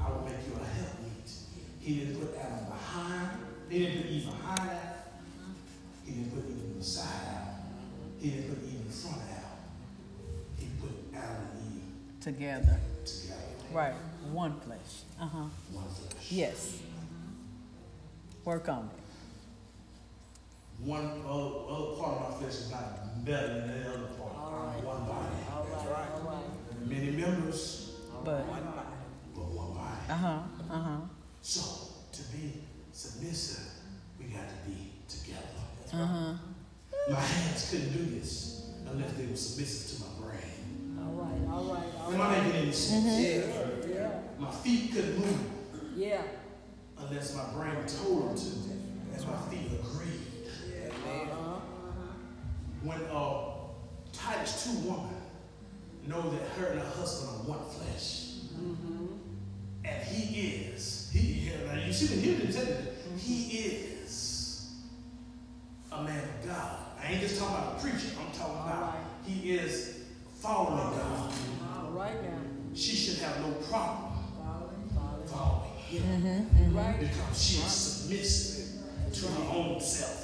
I 0.00 0.10
will 0.10 0.22
make 0.22 0.34
you 0.46 0.54
a 0.60 0.64
helpmeet. 0.64 1.30
He 1.80 1.94
didn't 1.94 2.20
put 2.20 2.36
Adam 2.36 2.66
behind. 2.66 3.30
He 3.70 3.78
didn't 3.78 4.02
put 4.02 4.10
Eve 4.10 4.26
behind 4.26 4.60
Adam. 4.60 4.92
He 6.04 6.12
didn't 6.12 6.30
put 6.34 6.50
Eve 6.50 6.78
beside 6.78 7.08
Adam. 7.30 7.54
He 8.20 8.30
didn't 8.30 8.48
put 8.48 8.64
Eve 8.64 8.80
in 8.84 8.90
front 8.92 9.16
of 9.18 9.22
Adam. 9.30 9.58
He 10.58 10.66
put 10.80 10.90
Adam 11.14 11.46
and 11.52 11.72
Eve 11.76 12.20
Together. 12.20 12.80
together. 13.04 13.40
Right. 13.72 13.94
One 14.32 14.58
flesh. 14.60 14.78
Uh 15.20 15.26
huh. 15.26 15.38
One 15.70 15.84
flesh. 15.88 16.32
Yes. 16.32 16.78
Work 18.44 18.68
on 18.68 18.90
it. 18.92 19.01
One 20.84 21.22
other, 21.28 21.50
other 21.70 21.96
part 21.96 22.18
of 22.18 22.30
my 22.32 22.38
flesh 22.40 22.54
is 22.54 22.70
not 22.70 23.24
better 23.24 23.46
than 23.60 23.68
the 23.82 23.88
other 23.88 24.06
part. 24.18 24.82
One 24.82 25.06
body. 25.06 25.36
All 25.52 25.64
right, 25.90 26.08
all 26.16 26.22
right. 26.24 26.88
Many 26.88 27.10
members, 27.12 27.92
But. 28.24 28.46
but 28.46 29.44
one 29.44 29.74
body. 29.74 29.96
Uh 30.08 30.14
huh. 30.14 30.38
Uh 30.70 30.78
huh. 30.78 30.96
So, 31.40 31.62
to 32.12 32.22
be 32.36 32.62
submissive, 32.90 33.64
we 34.18 34.26
got 34.26 34.48
to 34.48 34.70
be 34.70 34.90
together. 35.08 35.46
Uh 35.92 36.06
huh. 36.06 36.32
My 37.10 37.20
hands 37.20 37.70
couldn't 37.70 37.92
do 37.92 38.18
this 38.18 38.70
unless 38.90 39.12
they 39.12 39.26
were 39.26 39.36
submissive 39.36 39.98
to 39.98 40.04
my 40.04 40.30
brain. 40.30 40.98
All 40.98 41.12
right, 41.14 41.52
all 41.52 41.74
right, 41.74 41.84
all 42.00 42.12
Am 42.14 42.20
I 42.20 42.38
making 42.40 42.60
any 42.60 42.72
sense? 42.72 43.04
Yeah, 43.06 43.94
yeah, 43.94 44.10
My 44.38 44.50
feet 44.50 44.92
couldn't 44.92 45.18
move 45.18 45.40
yeah. 45.96 46.22
unless 46.98 47.36
my 47.36 47.44
brain 47.52 47.86
told 47.86 48.30
them 48.30 48.36
to, 48.36 49.16
and 49.16 49.26
my 49.26 49.36
feet 49.50 49.78
agreed. 49.80 50.31
Uh-huh. 51.06 51.60
When 52.82 53.00
a 53.10 54.12
Titus 54.12 54.64
2 54.82 54.88
woman 54.88 55.14
know 56.06 56.30
that 56.30 56.42
her 56.58 56.66
and 56.66 56.80
her 56.80 56.86
husband 56.86 57.30
are 57.30 57.56
one 57.56 57.68
flesh, 57.70 58.38
mm-hmm. 58.54 59.06
and 59.84 60.02
he 60.06 60.40
is, 60.40 61.10
he, 61.12 61.50
now 61.66 61.74
you 61.84 61.92
see 61.92 62.06
that 62.06 62.14
mm-hmm. 62.18 62.24
he 62.24 62.36
didn't 62.36 62.52
tell 62.52 62.66
you—he 62.66 63.58
is 63.58 64.70
a 65.92 66.02
man 66.02 66.18
of 66.24 66.46
God. 66.48 66.76
I 67.02 67.12
ain't 67.12 67.20
just 67.20 67.38
talking 67.38 67.54
about 67.56 67.78
a 67.78 67.80
preacher, 67.80 68.08
I'm 68.20 68.32
talking 68.32 68.54
about 68.54 68.82
Alright. 68.82 69.00
he 69.26 69.52
is 69.54 69.98
following 70.40 70.96
God. 70.98 71.32
All 71.76 71.90
right 71.92 72.22
now. 72.22 72.38
She 72.74 72.96
should 72.96 73.18
have 73.22 73.38
no 73.40 73.52
problem 73.70 74.12
Following, 74.38 74.88
following. 74.94 75.26
following 75.28 75.70
him 75.78 76.46
mm-hmm, 76.46 76.76
Right? 76.76 77.00
because 77.00 77.42
she 77.42 77.58
is 77.58 77.70
submissive 77.70 79.12
to 79.12 79.26
her 79.26 79.50
own 79.52 79.78
self 79.80 80.21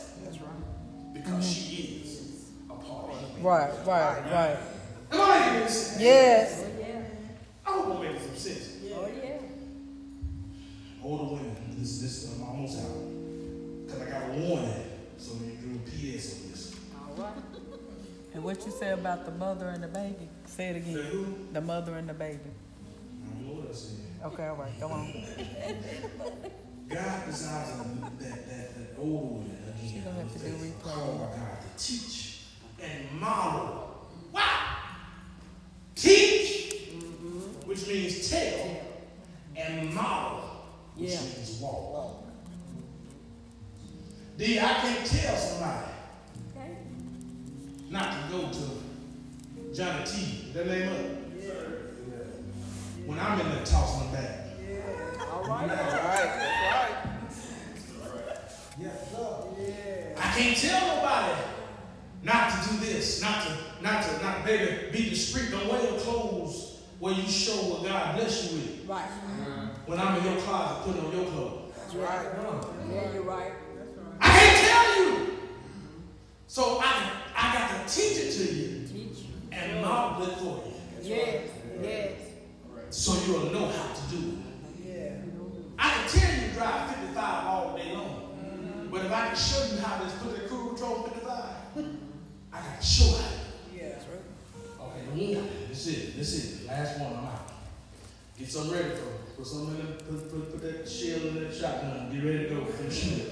That's 1.19 1.31
right. 1.31 1.41
because 1.41 1.45
mm-hmm. 1.45 1.77
she 1.77 2.03
is 2.05 2.51
a 2.71 2.75
part 2.75 3.13
of 3.13 3.19
him. 3.21 3.43
Right. 3.43 3.71
Right. 3.87 4.33
Right. 4.33 4.59
Am 5.13 5.21
I 5.21 5.39
making 5.39 5.63
any? 5.63 6.05
Yes. 6.05 6.65
Oh, 6.65 6.81
yeah. 6.81 7.03
I 7.67 7.71
hope 7.71 7.87
I'm 7.87 8.03
making 8.03 8.21
some 8.21 8.37
sense. 8.37 8.77
Oh, 8.95 9.09
yeah. 9.23 9.39
Older 11.03 11.35
women, 11.35 11.57
this 11.79 12.01
this 12.01 12.35
I'm 12.35 12.43
almost 12.47 12.79
out. 12.79 13.89
Cause 13.89 14.03
I 14.03 14.11
got 14.11 14.31
a 14.31 14.33
warning, 14.33 14.85
so 15.17 15.33
you 15.35 15.53
do 15.53 15.77
a 15.77 15.91
PS 15.91 16.43
on 16.43 16.51
this. 16.51 16.77
All 16.95 17.25
right. 17.25 17.33
And 18.35 18.45
what 18.45 18.65
you 18.67 18.73
say 18.73 18.91
about 18.93 19.25
the 19.25 19.33
mother 19.33 19.69
and 19.69 19.83
the 19.83 19.89
baby? 19.89 20.29
Say 20.45 20.69
it 20.69 20.85
Say 20.85 20.91
again. 20.91 21.05
who? 21.05 21.27
The 21.53 21.61
mother 21.61 21.97
and 21.97 22.09
the 22.09 22.15
baby. 22.15 22.39
I 23.25 23.29
don't 23.29 23.47
know 23.47 23.55
what 23.63 23.71
I 23.71 23.75
said. 23.75 23.97
Okay. 24.25 24.47
All 24.47 24.57
right. 24.57 24.81
Go 24.81 24.89
on. 24.89 25.13
God 26.89 27.27
desires 27.27 27.85
that 28.19 28.49
that 28.49 28.49
that 28.49 28.95
older 28.99 29.35
women 29.35 29.68
again. 30.01 30.05
She 30.05 30.05
gonna 30.05 30.23
have 30.23 30.33
to 30.33 30.39
do 30.39 30.45
faith, 30.45 30.83
replay. 30.83 30.93
Called 30.95 31.19
by 31.21 31.37
God 31.37 31.59
to 31.77 31.85
teach 31.85 32.41
and 32.83 33.21
model. 33.21 34.07
Wow. 34.33 34.77
Teach, 35.95 36.91
which 37.65 37.87
means 37.89 38.31
tell, 38.31 38.81
and 39.57 39.95
model, 39.95 40.41
which 40.97 41.11
Yeah. 41.11 41.21
means 41.21 41.59
walk. 41.61 42.25
D, 44.37 44.61
I 44.61 44.75
can't 44.75 45.05
tell 45.07 45.37
somebody 45.37 45.91
Okay. 46.57 46.77
not 47.91 48.13
to 48.13 48.37
go 48.37 48.51
to 48.53 49.75
Johnny 49.75 50.05
T. 50.05 50.47
Is 50.49 50.55
that 50.55 50.67
name 50.67 50.89
up? 50.89 51.19
When 53.07 53.19
I'm 53.19 53.41
in 53.41 53.49
there 53.51 53.65
tossing 53.65 54.13
them 54.13 54.23
back. 54.23 54.47
All 55.33 55.43
right. 55.49 55.67
That's 55.67 55.93
right. 55.95 56.39
That's 56.39 56.95
right. 57.05 57.08
I 58.81 60.33
can't 60.37 60.57
tell 60.57 60.97
nobody 60.97 61.41
not 62.23 62.51
to 62.63 62.69
do 62.71 62.77
this, 62.79 63.21
not 63.21 63.45
to, 63.47 63.53
not 63.83 64.03
to, 64.05 64.23
not 64.23 64.45
baby, 64.45 64.91
be 64.93 65.11
discreet. 65.11 65.51
Don't 65.51 65.69
wear 65.69 65.83
your 65.83 65.99
clothes 66.01 66.79
where 66.99 67.15
you 67.15 67.23
show 67.29 67.53
what 67.55 67.85
God 67.85 68.17
bless 68.17 68.53
you 68.53 68.59
with. 68.59 68.89
Right. 68.89 69.09
When 69.87 69.99
I'm 69.99 70.19
in 70.19 70.25
your 70.33 70.41
closet, 70.43 70.85
put 70.93 71.05
on 71.05 71.13
your 71.13 71.25
clothes. 71.31 71.73
That's 71.77 71.95
right. 71.95 72.27
Yeah, 72.93 73.13
you're 73.13 73.23
right. 73.23 73.53
That's 73.77 73.97
right. 73.97 74.17
I 74.21 74.39
can't 74.39 74.67
tell 74.67 75.05
you. 75.05 75.39
So 76.47 76.79
I, 76.83 77.11
I 77.37 77.53
got 77.55 77.89
to 77.89 77.95
teach 77.95 78.19
it 78.19 78.33
to 78.33 78.55
you 78.55 78.87
Teach. 78.87 79.25
and 79.53 79.83
model 79.83 80.27
it 80.27 80.35
for 80.39 80.65
you, 80.67 80.73
Yes, 81.03 81.49
yes. 81.83 82.13
so 82.91 83.15
you'll 83.27 83.53
know 83.53 83.69
how 83.69 83.93
to 83.95 84.17
do 84.17 84.33
it. 84.33 84.87
Yeah. 84.87 85.13
I 85.79 85.91
can 85.91 86.09
tell 86.09 86.35
you 86.49 86.53
drive 86.55 86.91
55 86.97 87.45
all 87.47 87.77
day 87.77 87.93
long, 87.95 88.18
but 88.91 89.05
if 89.05 89.13
I 89.13 89.27
can 89.29 89.37
show 89.37 89.65
you 89.75 89.81
how 89.81 89.99
to 90.03 90.11
put 90.19 90.35
the 90.35 90.49
cruise 90.49 90.69
control 90.81 91.03
55, 91.05 91.45
I 92.53 92.57
got 92.61 92.81
to 92.81 92.87
show 92.87 93.17
how. 93.17 93.29
Yeah. 93.75 93.89
That's 93.91 94.05
right. 94.07 94.23
Okay, 94.81 95.35
the. 95.35 95.43
This 95.69 95.87
it. 95.89 96.17
This 96.17 96.33
is 96.35 96.63
it. 96.63 96.67
Last 96.69 96.99
one. 97.01 97.13
I'm 97.13 97.25
out. 97.27 97.53
Get 98.39 98.49
some 98.51 98.71
ready 98.71 98.91
for. 98.91 99.37
Put 99.37 99.47
some 99.47 99.69
in. 99.69 99.87
The, 99.87 99.93
put, 100.05 100.31
put 100.31 100.51
put 100.53 100.63
that 100.63 100.89
shell 100.89 101.27
in 101.29 101.35
that 101.45 101.55
shotgun. 101.55 102.11
Get 102.13 102.25
ready 102.25 102.49
to 102.49 102.55
go 102.55 102.65
the 102.65 102.91
shoot. 102.91 103.23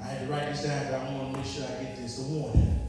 I 0.00 0.04
had 0.06 0.26
to 0.26 0.32
write 0.32 0.50
this 0.50 0.62
down. 0.64 0.84
'cause 0.84 0.94
I 0.94 1.14
want 1.14 1.32
to 1.32 1.38
make 1.38 1.46
sure 1.46 1.64
I 1.64 1.82
get 1.82 1.96
this. 1.96 2.16
The 2.16 2.22
warning. 2.24 2.80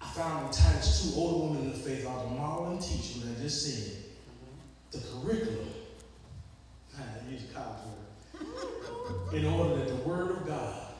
I 0.00 0.08
found 0.12 0.46
in 0.46 0.52
Titus 0.52 1.12
2, 1.14 1.20
older 1.20 1.46
women 1.46 1.62
in 1.64 1.72
the 1.72 1.78
faith 1.78 2.06
are 2.06 2.24
the 2.24 2.30
model 2.30 2.66
and 2.72 2.80
teach 2.80 3.14
that 3.22 3.40
just 3.40 3.62
said. 3.66 3.99
The 4.90 4.98
curriculum. 4.98 5.68
I 6.98 7.30
use 7.30 7.42
college 7.54 7.78
word 7.86 9.34
in 9.34 9.46
order 9.46 9.76
that 9.76 9.88
the 9.88 9.94
word 10.08 10.30
of 10.32 10.46
God 10.46 10.94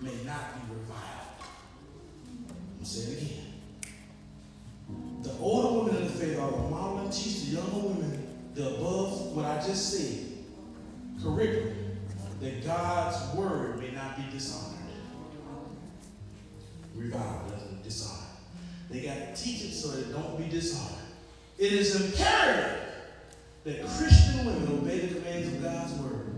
may 0.00 0.12
not 0.26 0.54
be 0.54 0.74
reviled. 0.74 0.98
I'm 2.26 2.46
going 2.46 2.80
to 2.80 2.84
say 2.84 3.12
it 3.12 3.22
again. 3.22 3.50
The 5.22 5.32
older 5.38 5.78
women 5.78 6.02
in 6.02 6.08
the 6.08 6.12
faith 6.12 6.38
are 6.38 6.50
the 6.50 6.56
model 6.58 6.98
and 7.00 7.12
teach 7.12 7.42
the 7.44 7.56
younger 7.56 7.88
women 7.88 8.50
the 8.54 8.76
above 8.76 9.36
what 9.36 9.44
I 9.44 9.56
just 9.64 9.90
said, 9.90 10.26
curriculum, 11.22 11.98
that 12.40 12.64
God's 12.64 13.36
word 13.36 13.78
may 13.78 13.90
not 13.92 14.16
be 14.16 14.24
dishonored. 14.32 14.78
Reviled 16.96 17.50
doesn't 17.52 17.82
dishonor. 17.82 18.26
They 18.90 19.02
got 19.02 19.14
to 19.14 19.42
teach 19.42 19.62
it 19.62 19.72
so 19.72 19.88
that 19.88 20.08
it 20.08 20.12
don't 20.12 20.36
be 20.36 20.48
dishonored. 20.48 20.99
It 21.60 21.74
is 21.74 21.94
imperative 21.94 22.78
that 23.64 23.86
Christian 23.86 24.46
women 24.46 24.78
obey 24.78 25.00
the 25.00 25.14
commands 25.14 25.48
of 25.48 25.62
God's 25.62 25.92
word. 26.00 26.32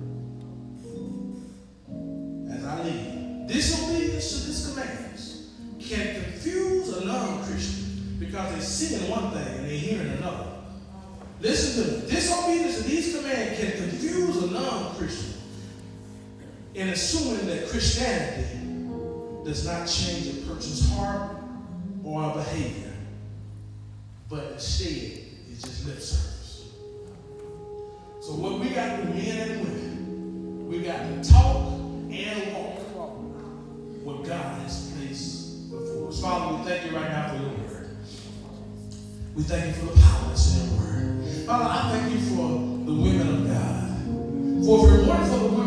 As 2.51 2.64
I 2.64 2.83
leave, 2.83 3.47
disobedience 3.47 4.41
to 4.41 4.47
these 4.49 4.68
commands 4.68 5.51
can 5.79 6.25
confuse 6.25 6.89
a 6.97 7.05
non-Christian 7.05 8.16
because 8.18 8.53
they 8.53 8.61
see 8.61 8.97
in 8.97 9.09
one 9.09 9.31
thing 9.31 9.59
and 9.59 9.64
they 9.64 9.79
hear 9.79 10.01
in 10.01 10.09
another. 10.09 10.55
Listen 11.41 11.85
to 11.85 11.91
me. 12.01 12.11
Disobedience 12.11 12.79
to 12.79 12.83
these 12.83 13.16
commands 13.16 13.61
can 13.61 13.73
confuse 13.77 14.43
a 14.43 14.51
non-Christian 14.51 15.41
in 16.75 16.89
assuming 16.89 17.47
that 17.47 17.68
Christianity 17.68 18.59
does 19.45 19.64
not 19.64 19.87
change 19.87 20.27
a 20.37 20.41
person's 20.49 20.91
heart 20.91 21.37
or 22.03 22.23
our 22.23 22.35
behavior 22.35 22.91
but 24.33 24.53
instead 24.53 25.26
it's 25.51 25.61
just 25.61 25.87
lip 25.87 26.01
service. 26.01 26.70
So 28.22 28.33
what 28.33 28.61
we 28.61 28.70
got 28.70 28.97
to 28.97 29.03
do, 29.03 29.12
men 29.12 29.51
and 29.51 29.61
women, 29.61 30.68
we 30.68 30.80
got 30.80 31.03
to 31.03 31.30
talk 31.30 31.72
and 32.11 32.55
walk 32.55 32.78
what 34.03 34.24
God 34.24 34.62
has 34.62 34.91
placed 34.97 35.70
before 35.70 36.09
us. 36.09 36.22
Father, 36.22 36.57
we 36.57 36.64
thank 36.64 36.91
you 36.91 36.97
right 36.97 37.11
now 37.11 37.28
for 37.28 37.43
your 37.43 37.51
word. 37.51 37.97
We 39.35 39.43
thank 39.43 39.66
you 39.66 39.72
for 39.74 39.93
the 39.93 40.01
power 40.01 40.28
that's 40.28 40.57
in 40.57 40.70
your 40.70 40.80
word. 40.80 41.45
Father, 41.45 41.64
I 41.68 41.91
thank 41.93 42.14
you 42.14 42.20
for 42.30 42.49
the 42.87 42.95
women 42.95 43.28
of 43.28 43.47
God. 43.53 44.64
For 44.64 44.89
if 44.89 45.01
it 45.01 45.09
weren't 45.09 45.28
for 45.28 45.39
the 45.41 45.49
women 45.49 45.62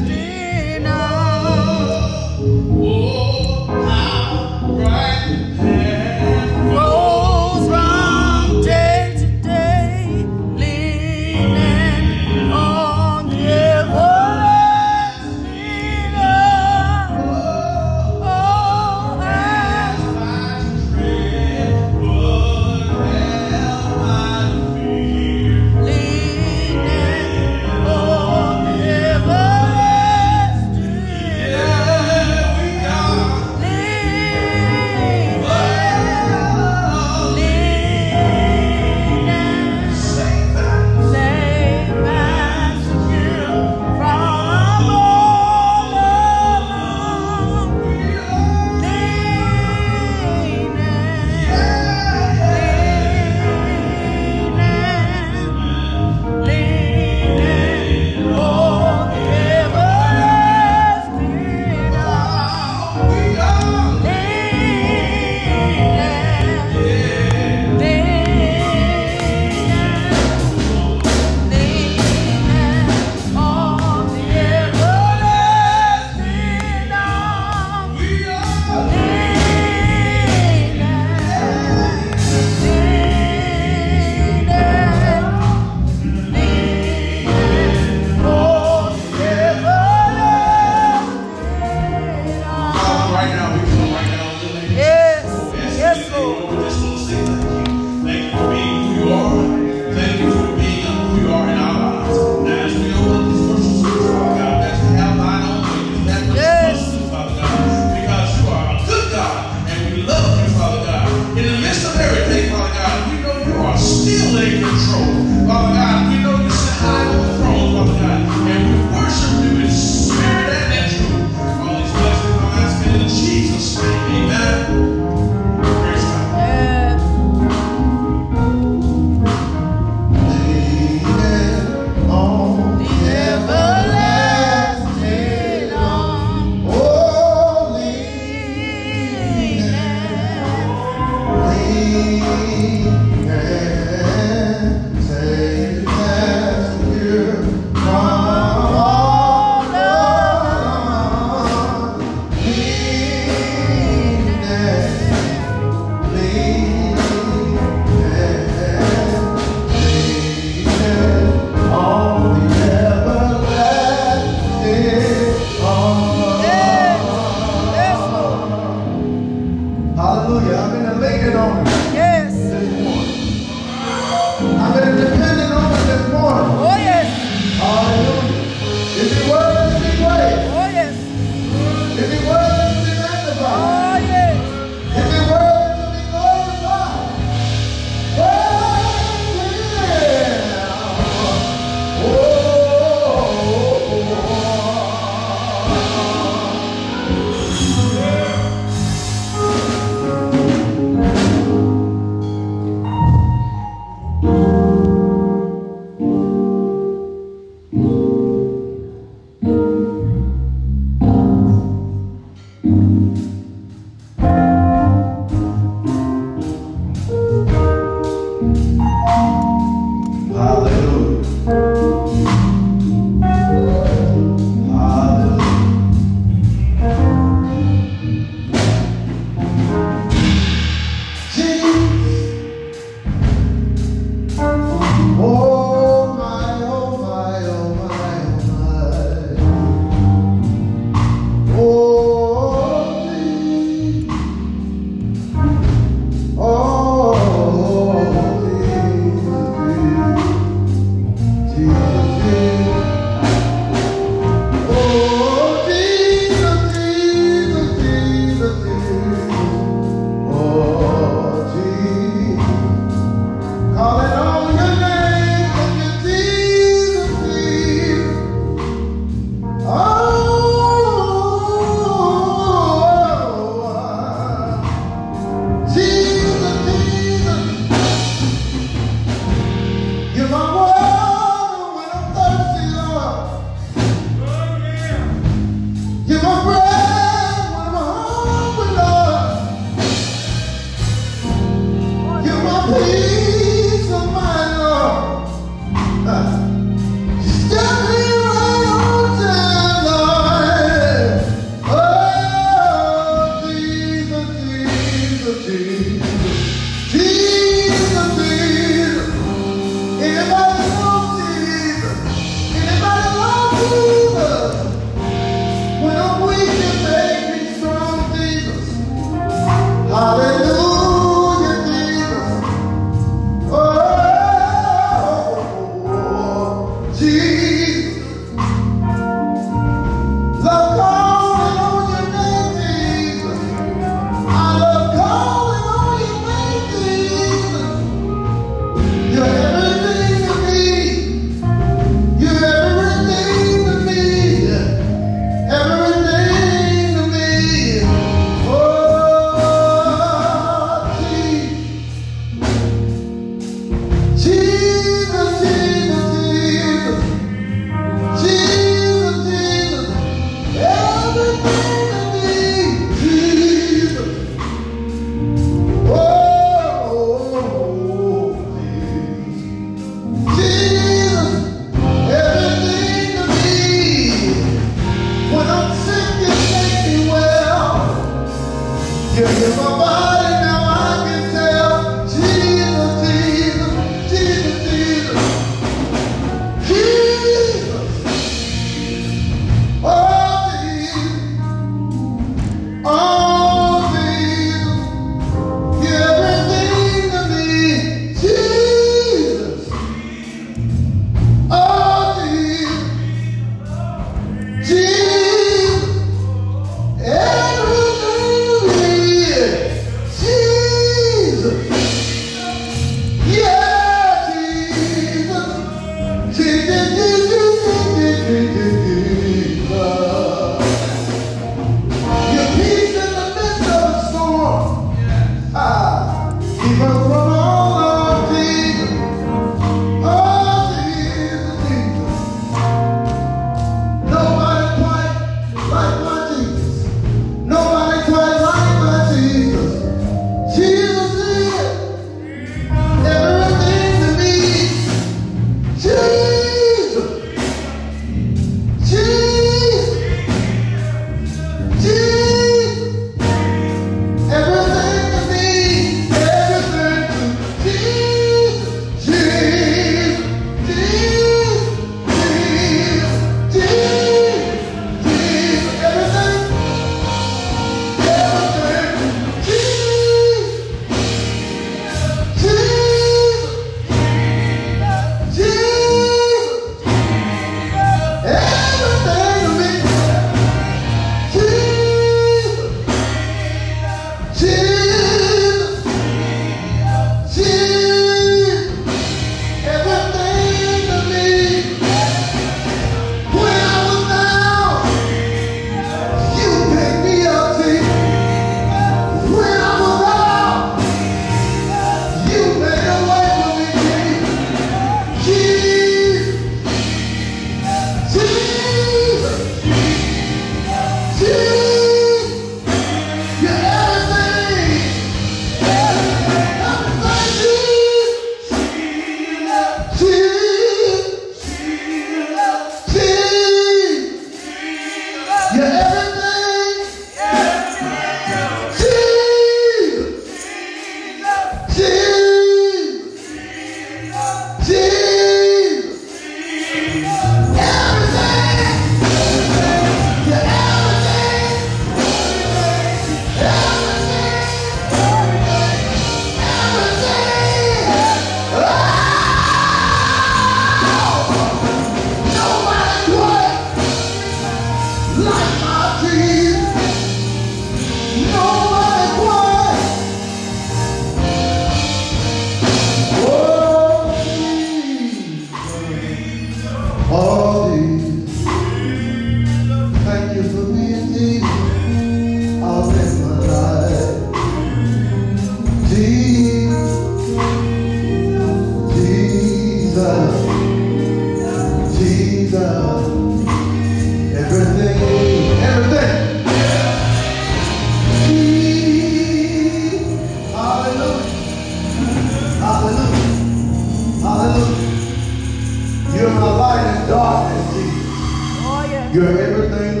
You're 599.11 599.27
everything 599.27 600.00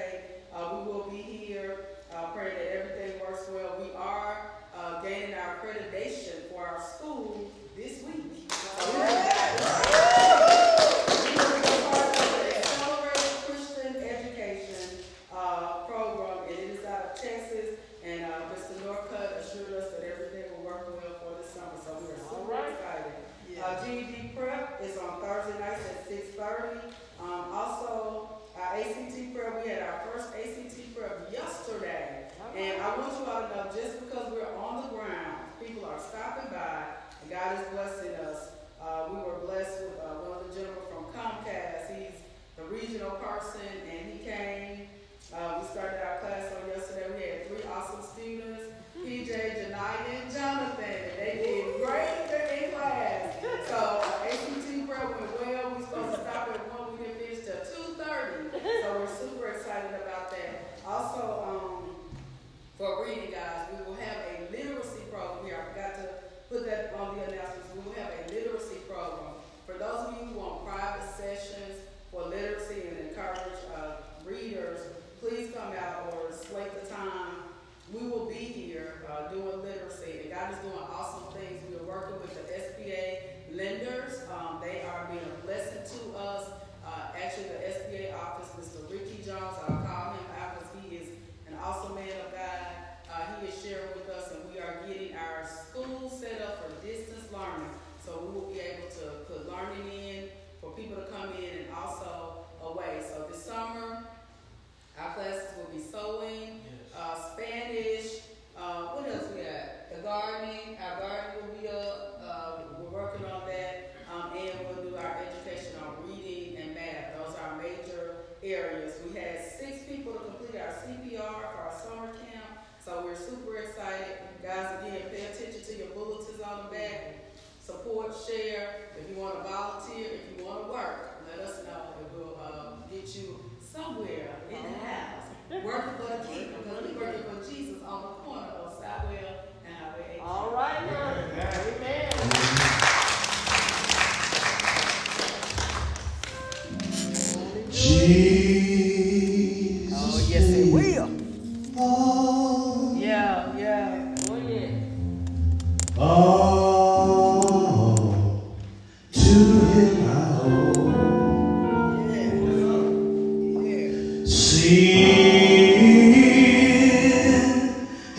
participate. 0.00 0.20
Uh, 0.54 0.82
we 0.84 0.92
will 0.92 1.09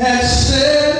has 0.01 0.47
set 0.47 0.90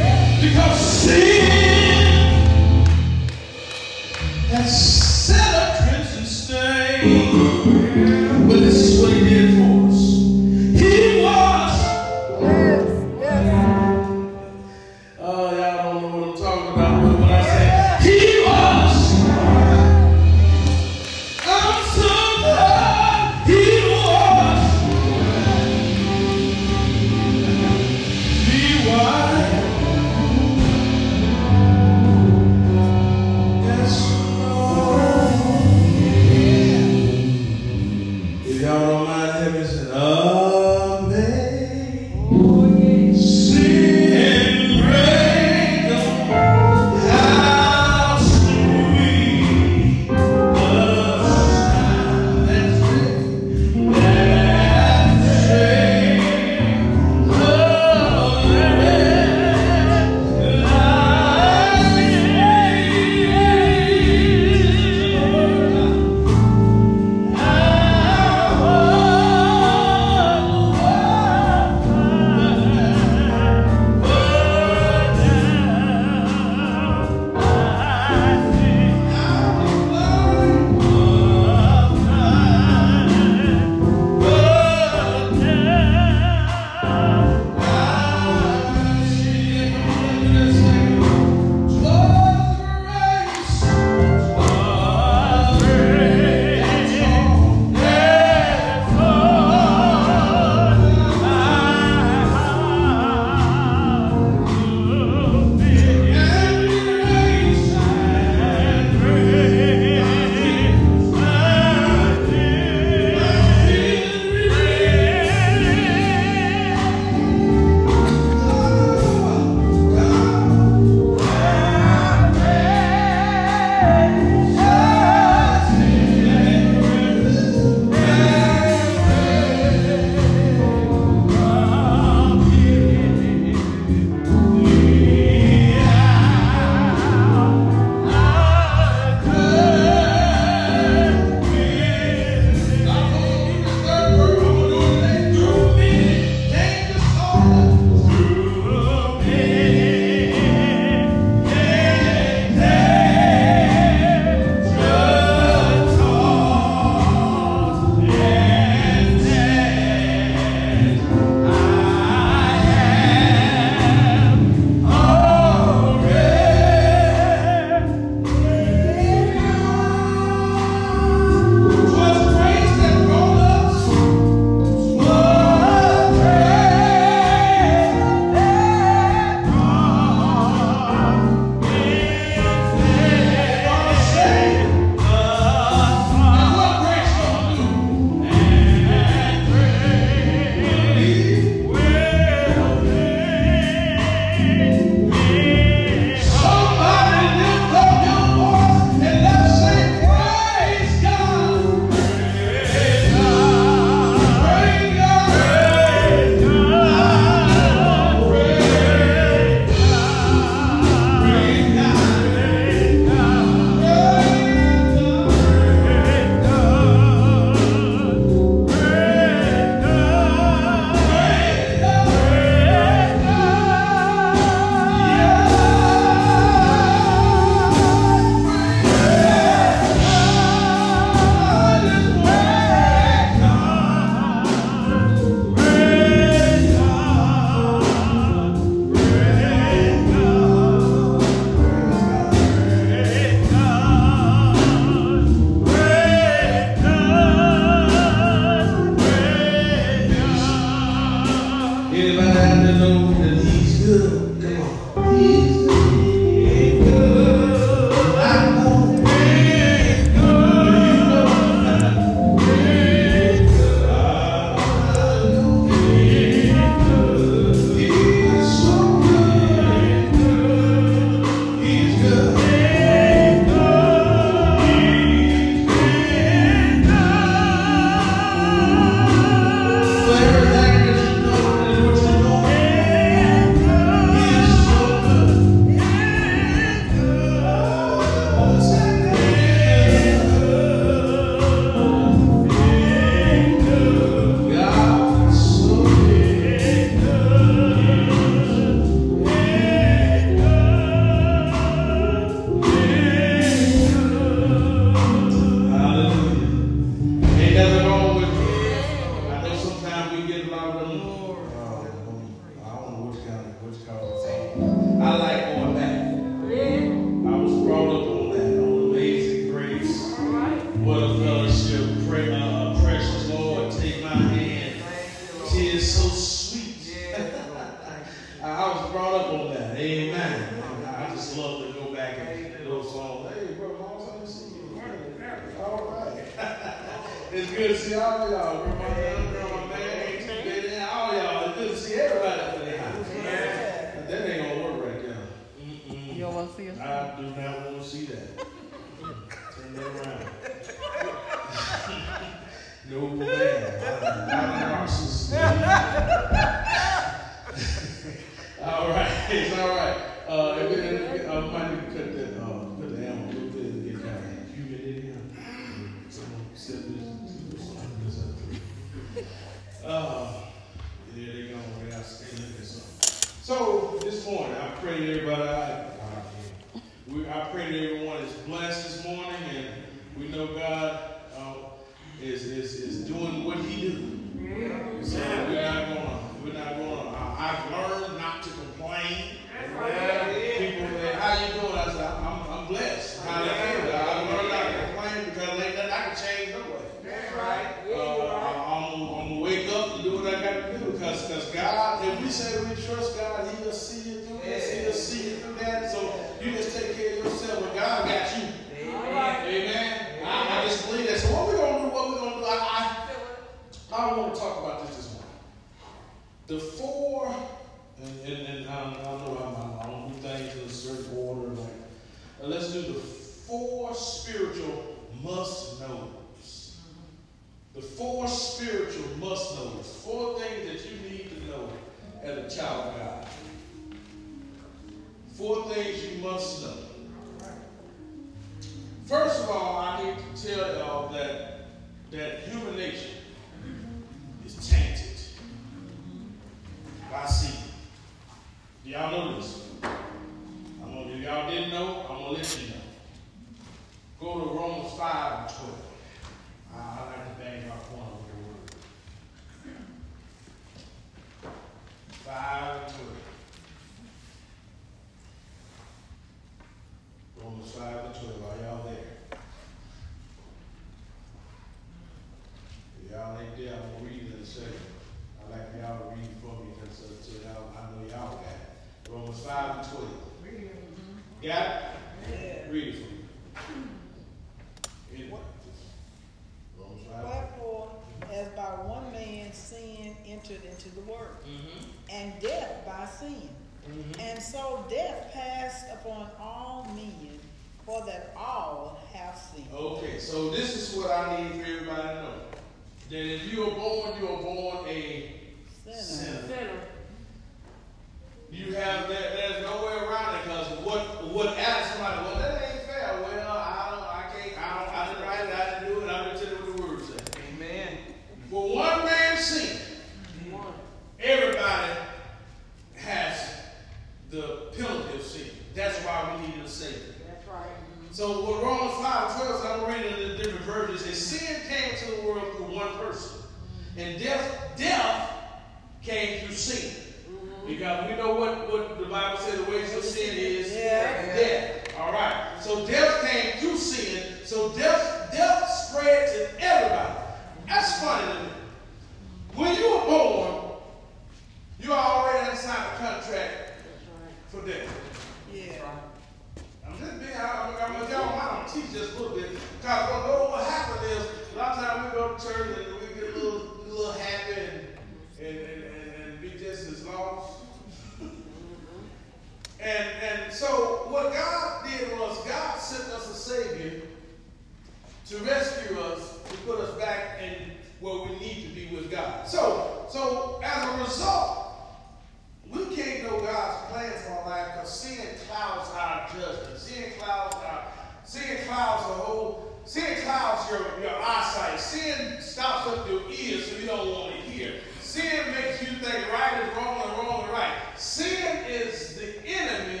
clouds 590.46 590.70
your, 590.70 591.00
your 591.00 591.20
eyesight. 591.20 591.80
Sin 591.80 592.40
stops 592.40 592.88
up 592.88 593.08
your 593.08 593.22
ears 593.30 593.70
so 593.70 593.78
you 593.78 593.86
don't 593.86 594.10
want 594.10 594.34
to 594.34 594.40
hear. 594.42 594.74
Sin 595.00 595.52
makes 595.52 595.80
you 595.82 595.88
think 595.98 596.32
right 596.32 596.62
is 596.62 596.76
wrong 596.76 597.02
and 597.02 597.12
wrong 597.18 597.44
is 597.44 597.52
right. 597.52 597.72
Sin 597.96 598.64
is 598.68 599.16
the 599.16 599.46
enemy 599.46 600.00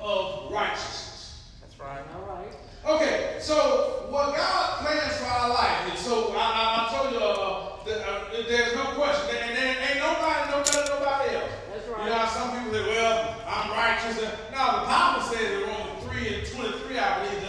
of 0.00 0.52
righteousness. 0.52 1.52
That's 1.60 1.78
right. 1.78 2.02
All 2.14 2.36
right. 2.36 2.54
Okay, 2.84 3.36
so 3.40 4.08
what 4.10 4.34
God 4.34 4.80
plans 4.80 5.16
for 5.16 5.26
our 5.26 5.50
life, 5.50 5.90
and 5.90 5.98
so 5.98 6.32
I, 6.32 6.42
I, 6.42 6.88
I 6.88 6.98
told 6.98 7.12
you 7.12 7.20
uh, 7.20 7.22
uh, 7.22 7.92
uh 7.92 8.48
there's 8.48 8.74
no 8.74 8.84
question, 8.98 9.36
and 9.40 9.56
there 9.56 9.76
ain't 9.88 10.00
nobody 10.00 10.50
no 10.50 10.58
better 10.64 10.90
than 10.90 10.98
nobody 10.98 11.36
else. 11.36 11.52
That's 11.72 11.88
right. 11.88 12.04
You 12.04 12.10
know, 12.10 12.26
some 12.26 12.50
people 12.50 12.72
say, 12.72 12.86
well, 12.88 13.36
I'm 13.46 13.70
righteous. 13.70 14.20
Now 14.50 14.80
the 14.80 14.86
Bible 14.88 15.22
says 15.30 15.62
in 15.62 15.68
Romans 15.68 16.02
3 16.10 16.34
and 16.34 16.46
23, 16.46 16.98
I 16.98 17.24
believe, 17.24 17.41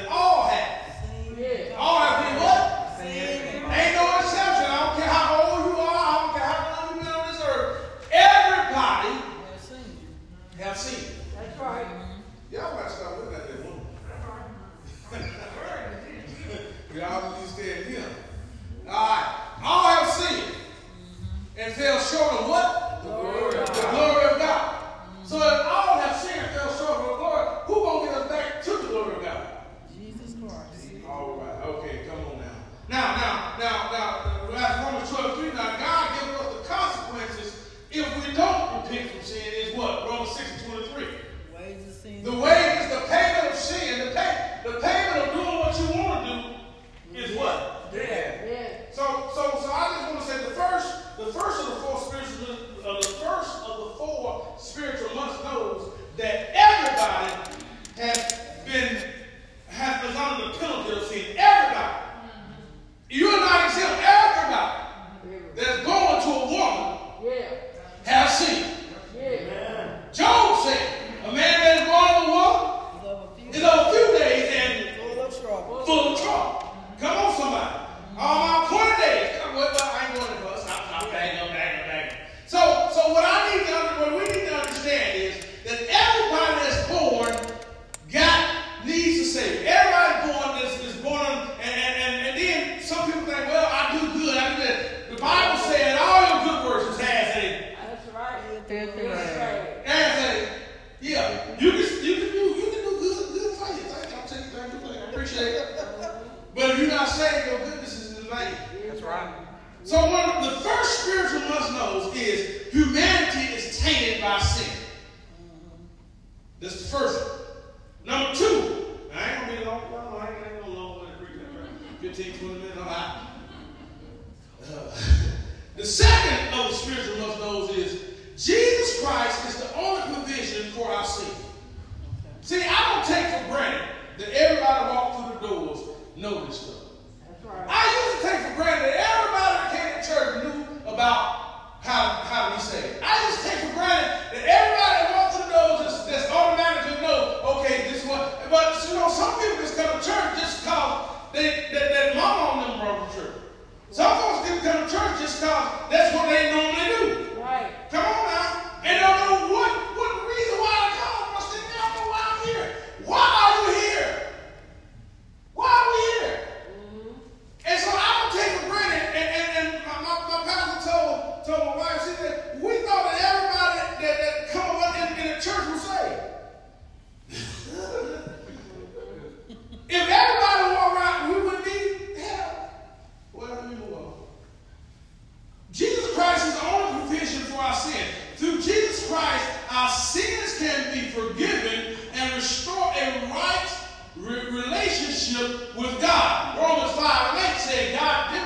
can 190.64 190.94
be 190.94 191.10
forgiven 191.10 191.98
and 192.14 192.36
restore 192.36 192.94
a 192.96 193.30
right 193.30 193.70
relationship 194.16 195.76
with 195.76 196.02
God. 196.02 196.58
Romans 196.58 196.94
5 196.94 197.38
and 197.38 197.56
8 197.56 197.60
say 197.60 197.94
God 197.94 198.43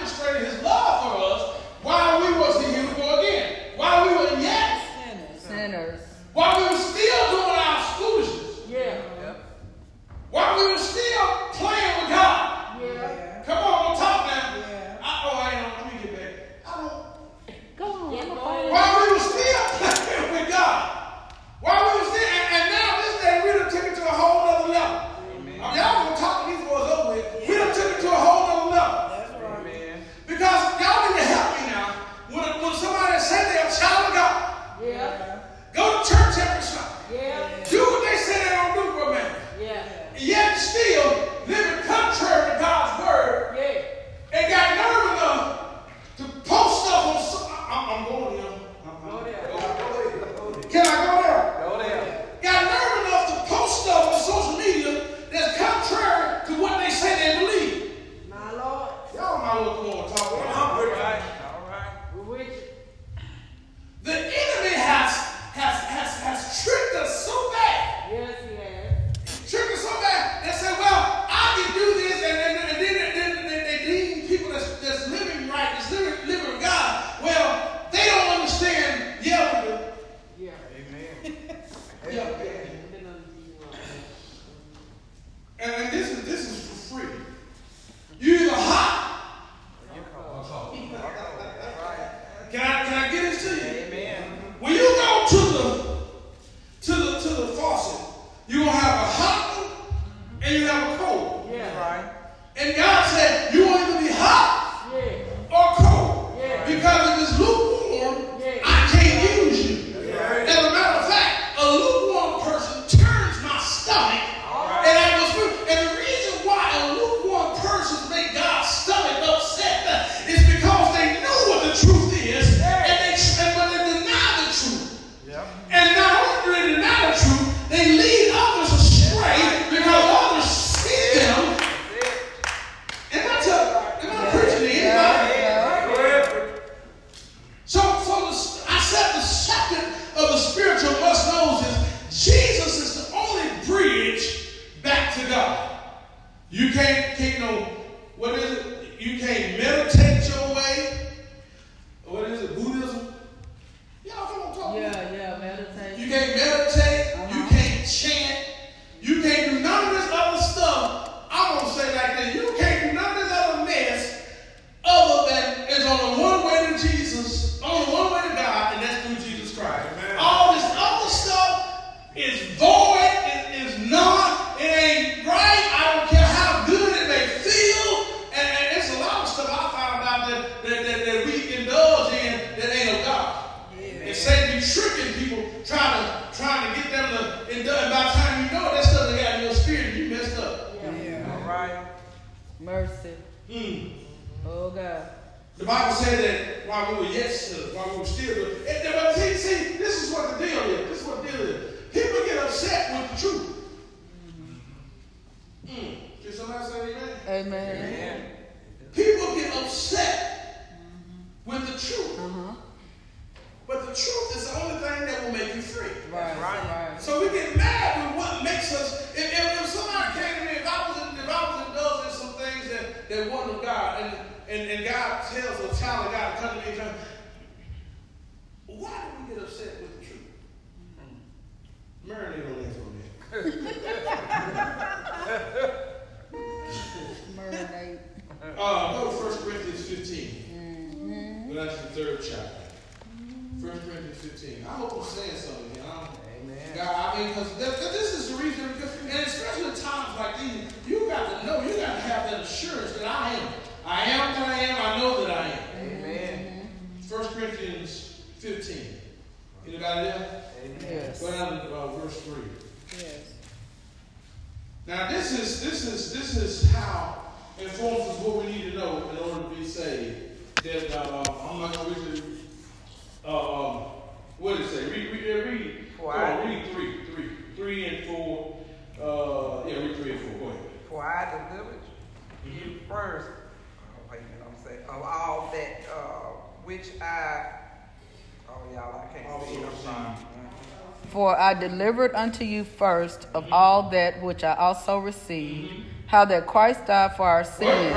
delivered 291.59 292.13
unto 292.15 292.43
you 292.43 292.63
first 292.63 293.27
of 293.33 293.51
all 293.51 293.89
that 293.89 294.21
which 294.21 294.43
I 294.43 294.55
also 294.55 294.99
received, 294.99 295.73
how 296.05 296.25
that 296.25 296.47
Christ 296.47 296.85
died 296.87 297.15
for 297.17 297.27
our 297.27 297.43
sins, 297.43 297.95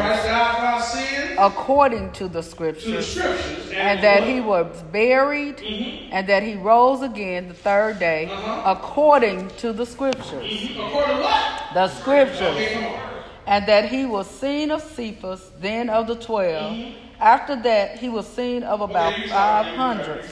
according 1.39 2.12
to 2.12 2.28
the 2.28 2.43
scriptures, 2.43 2.85
to 2.85 2.91
the 2.93 3.03
scriptures 3.03 3.69
and, 3.69 3.77
and 3.77 4.03
that 4.03 4.24
he 4.24 4.41
was 4.41 4.82
buried, 4.91 5.59
mm-hmm. 5.59 6.12
and 6.12 6.27
that 6.28 6.43
he 6.43 6.55
rose 6.55 7.03
again 7.03 7.49
the 7.49 7.55
third 7.55 7.99
day, 7.99 8.27
uh-huh. 8.27 8.77
according 8.77 9.49
to 9.59 9.73
the 9.73 9.87
scriptures. 9.87 10.45
Mm-hmm. 10.45 10.81
According 10.81 11.16
to 11.16 11.23
what? 11.23 11.74
The 11.74 11.89
scriptures. 11.89 12.43
Okay, 12.43 13.01
and 13.47 13.66
that 13.66 13.89
he 13.89 14.07
was 14.07 14.31
seen 14.31 14.70
of 14.70 14.81
Cephas, 14.81 15.51
then 15.61 15.91
of 15.91 16.07
the 16.07 16.15
12 16.15 16.73
mm-hmm. 16.73 17.07
After 17.20 17.55
that, 17.55 17.99
he 17.99 18.09
was 18.09 18.27
seen 18.27 18.62
of 18.62 18.81
about 18.81 19.12
okay, 19.12 19.28
500. 19.28 20.24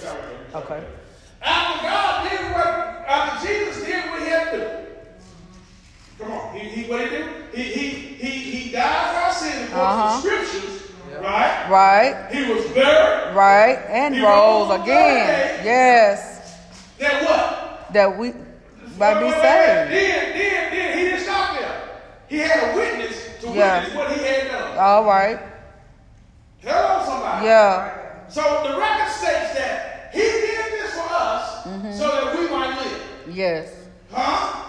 Okay. 0.54 0.86
After 1.42 1.82
God 1.86 2.30
did 2.30 2.40
after 3.08 3.46
Jesus 3.46 3.84
did 3.84 4.10
what 4.10 4.20
he 4.20 4.28
had 4.28 4.50
to 4.52 4.58
do. 4.58 6.22
Come 6.22 6.32
on, 6.32 6.54
he, 6.54 6.68
he 6.68 6.90
what 6.90 7.00
he 7.00 7.08
did? 7.08 7.26
He 7.54 7.62
he 7.62 7.88
he 7.88 8.30
he 8.30 8.72
died 8.72 9.14
for 9.14 9.20
our 9.22 9.32
sins 9.32 9.70
according 9.70 9.98
uh-huh. 9.98 10.20
to 10.20 10.26
scriptures. 10.28 10.92
Yep. 11.10 11.22
Right? 11.22 11.70
Right. 11.70 12.28
He 12.30 12.52
was 12.52 12.66
buried. 12.66 13.34
Right. 13.34 13.78
And 13.88 14.14
he 14.14 14.20
rose 14.20 14.70
again. 14.82 15.64
Yes. 15.64 16.58
That 16.98 17.22
what? 17.24 17.92
That 17.94 18.18
we 18.18 18.34
might 18.98 19.20
be 19.20 19.30
saved. 19.30 19.40
Then, 19.40 19.90
then, 19.90 20.72
then 20.72 20.98
he 20.98 21.04
didn't 21.04 21.20
stop 21.20 21.58
there. 21.58 22.00
He 22.28 22.38
had 22.38 22.72
a 22.72 22.76
witness 22.76 23.38
to 23.40 23.46
yeah. 23.48 23.78
witness 23.80 23.96
what 23.96 24.12
he 24.12 24.22
had 24.22 24.48
done. 24.48 24.78
All 24.78 25.04
right. 25.04 25.40
Hello, 26.58 27.04
somebody. 27.06 27.46
Yeah. 27.46 28.28
So 28.28 28.42
the 28.68 28.78
record 28.78 29.10
states 29.12 29.54
that 29.54 29.97
he 30.12 30.18
did 30.20 30.72
this 30.72 30.92
for 30.94 31.06
us 31.10 31.64
Mm-hmm. 31.66 31.92
so 31.92 32.08
that 32.08 32.38
we 32.38 32.48
might 32.48 32.74
live. 32.80 33.02
Yes. 33.28 33.74
Huh? 34.10 34.64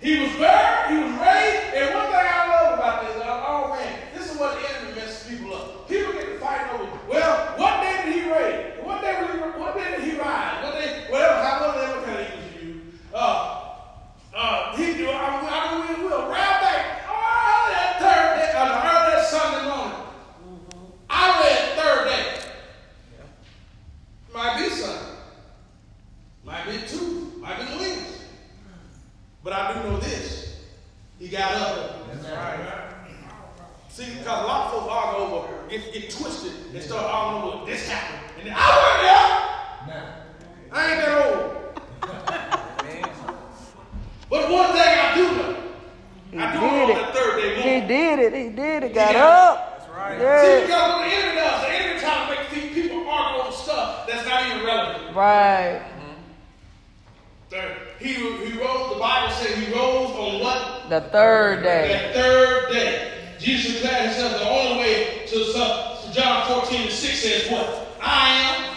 He 0.00 0.20
was 0.20 0.32
buried, 0.36 0.90
he 0.96 1.04
was 1.04 1.12
raised, 1.20 1.74
and 1.76 1.94
one 1.94 2.06
thing 2.06 2.24
I 2.28 2.48
love 2.48 2.78
about 2.78 3.04
this, 3.04 3.16
uh, 3.22 3.44
oh 3.46 3.68
man, 3.76 3.98
this 4.14 4.32
is 4.32 4.38
what 4.38 4.58
the 4.58 4.68
enemy 4.76 4.94
messes 4.96 5.28
people 5.28 5.54
up. 5.54 5.88
People 5.88 6.12
get 6.12 6.26
to 6.32 6.38
fight 6.38 6.72
over, 6.74 6.88
well, 7.08 7.58
what 7.58 7.80
day 7.82 8.04
did 8.04 8.14
he 8.14 8.30
raise? 8.30 8.84
What 8.84 9.00
day 9.02 9.16
did 9.20 9.30
he, 9.30 9.36
what 9.60 9.74
day 9.76 9.96
did 9.96 10.04
he 10.04 10.18
rise? 10.18 10.62
What 10.64 10.74
day, 10.74 11.04
whatever, 11.10 11.34
however, 11.42 11.78
whatever 11.78 12.06
kind 12.06 12.18
of 12.20 12.32
English 12.32 12.62
you 12.62 12.68
use. 12.68 12.94
Uh, 13.12 13.70
uh, 14.34 14.76
he 14.76 14.94
do, 14.94 15.08
I, 15.10 15.14
I 15.16 15.88
mean, 15.88 15.98
we 15.98 16.04
will 16.04 16.22
round 16.22 16.60
back, 16.64 17.04
oh, 17.08 17.68
that 17.72 17.96
third 18.00 18.40
day, 18.40 18.52
uh, 18.56 18.64
the 18.72 18.80
early 19.12 19.24
Sunday 19.26 19.68
morning. 19.68 20.00
I 21.10 21.40
read 21.40 21.78
third 21.78 22.04
day. 22.08 22.40
Might 24.44 24.58
be 24.62 24.68
Sunday. 24.68 25.00
Might 26.44 26.66
be 26.66 26.76
two. 26.86 27.32
Might 27.40 27.56
be 27.60 27.64
Wednesday. 27.78 28.26
But 29.42 29.54
I 29.54 29.72
do 29.72 29.88
know 29.88 29.96
this. 30.00 30.60
He 31.18 31.28
got 31.28 31.54
up. 31.54 32.06
That's 32.12 32.26
right. 32.28 32.90
See, 33.88 34.04
because 34.04 34.26
a 34.26 34.46
lot 34.46 34.66
of 34.66 34.72
folks 34.72 34.92
argue 34.92 35.34
over, 35.34 35.48
get, 35.70 35.94
get 35.94 36.10
twisted, 36.10 36.52
and 36.74 36.82
start 36.82 37.04
arguing 37.06 37.54
over 37.54 37.70
this 37.70 37.88
happened. 37.88 38.20
And 38.38 38.46
then, 38.48 38.54
I 38.54 38.68
wasn't 39.86 39.94
there. 39.94 40.14
I 40.72 40.92
ain't 40.92 41.00
that 41.00 41.12
old. 41.24 41.40
But 44.28 44.50
one 44.50 44.72
thing 44.72 44.82
I 44.82 45.14
do 45.14 45.22
know, 45.36 45.56
He 46.32 46.38
I 46.38 46.52
do 46.52 46.60
did 46.60 46.70
know 46.70 46.90
it. 46.90 46.94
that 47.00 47.14
third 47.14 47.40
day 47.40 47.80
He 47.80 47.86
did 47.88 48.18
it. 48.18 48.34
He 48.34 48.48
did 48.54 48.82
it. 48.82 48.94
Got 48.94 49.12
got 49.14 49.16
up. 49.16 49.78
That's 49.78 49.90
right. 49.90 50.18
See, 50.18 50.22
Yeah. 50.22 50.60
because 50.66 50.92
what 50.92 51.08
the 51.08 51.14
enemy 51.16 51.34
does, 51.40 51.60
the 51.62 51.70
enemy 51.72 52.00
tries 52.00 52.28
to 52.28 52.34
make 52.34 52.48
pe- 52.50 52.74
people 52.82 53.08
argue 53.08 53.42
over 53.42 53.52
stuff 54.34 54.42
that's 54.42 54.50
not 54.50 54.54
even 54.54 54.66
relevant. 54.66 55.16
Right. 55.16 55.80
Mm-hmm. 55.80 57.50
Third, 57.50 57.76
he, 58.00 58.14
he 58.14 58.58
rose, 58.58 58.94
the 58.94 58.98
Bible 59.00 59.32
says 59.34 59.56
he 59.56 59.72
rose 59.72 60.10
on 60.10 60.40
what? 60.40 60.88
The 60.90 61.00
third 61.10 61.62
day. 61.62 62.10
The 62.12 62.20
third 62.20 62.72
day. 62.72 63.10
Jesus 63.38 63.74
declared 63.80 64.06
himself 64.06 64.40
the 64.40 64.48
only 64.48 64.78
way 64.82 65.26
to 65.26 66.12
John 66.12 66.46
14 66.46 66.82
and 66.82 66.90
6 66.90 67.18
says 67.22 67.50
what? 67.50 67.88
I 68.00 68.28
am 68.30 68.76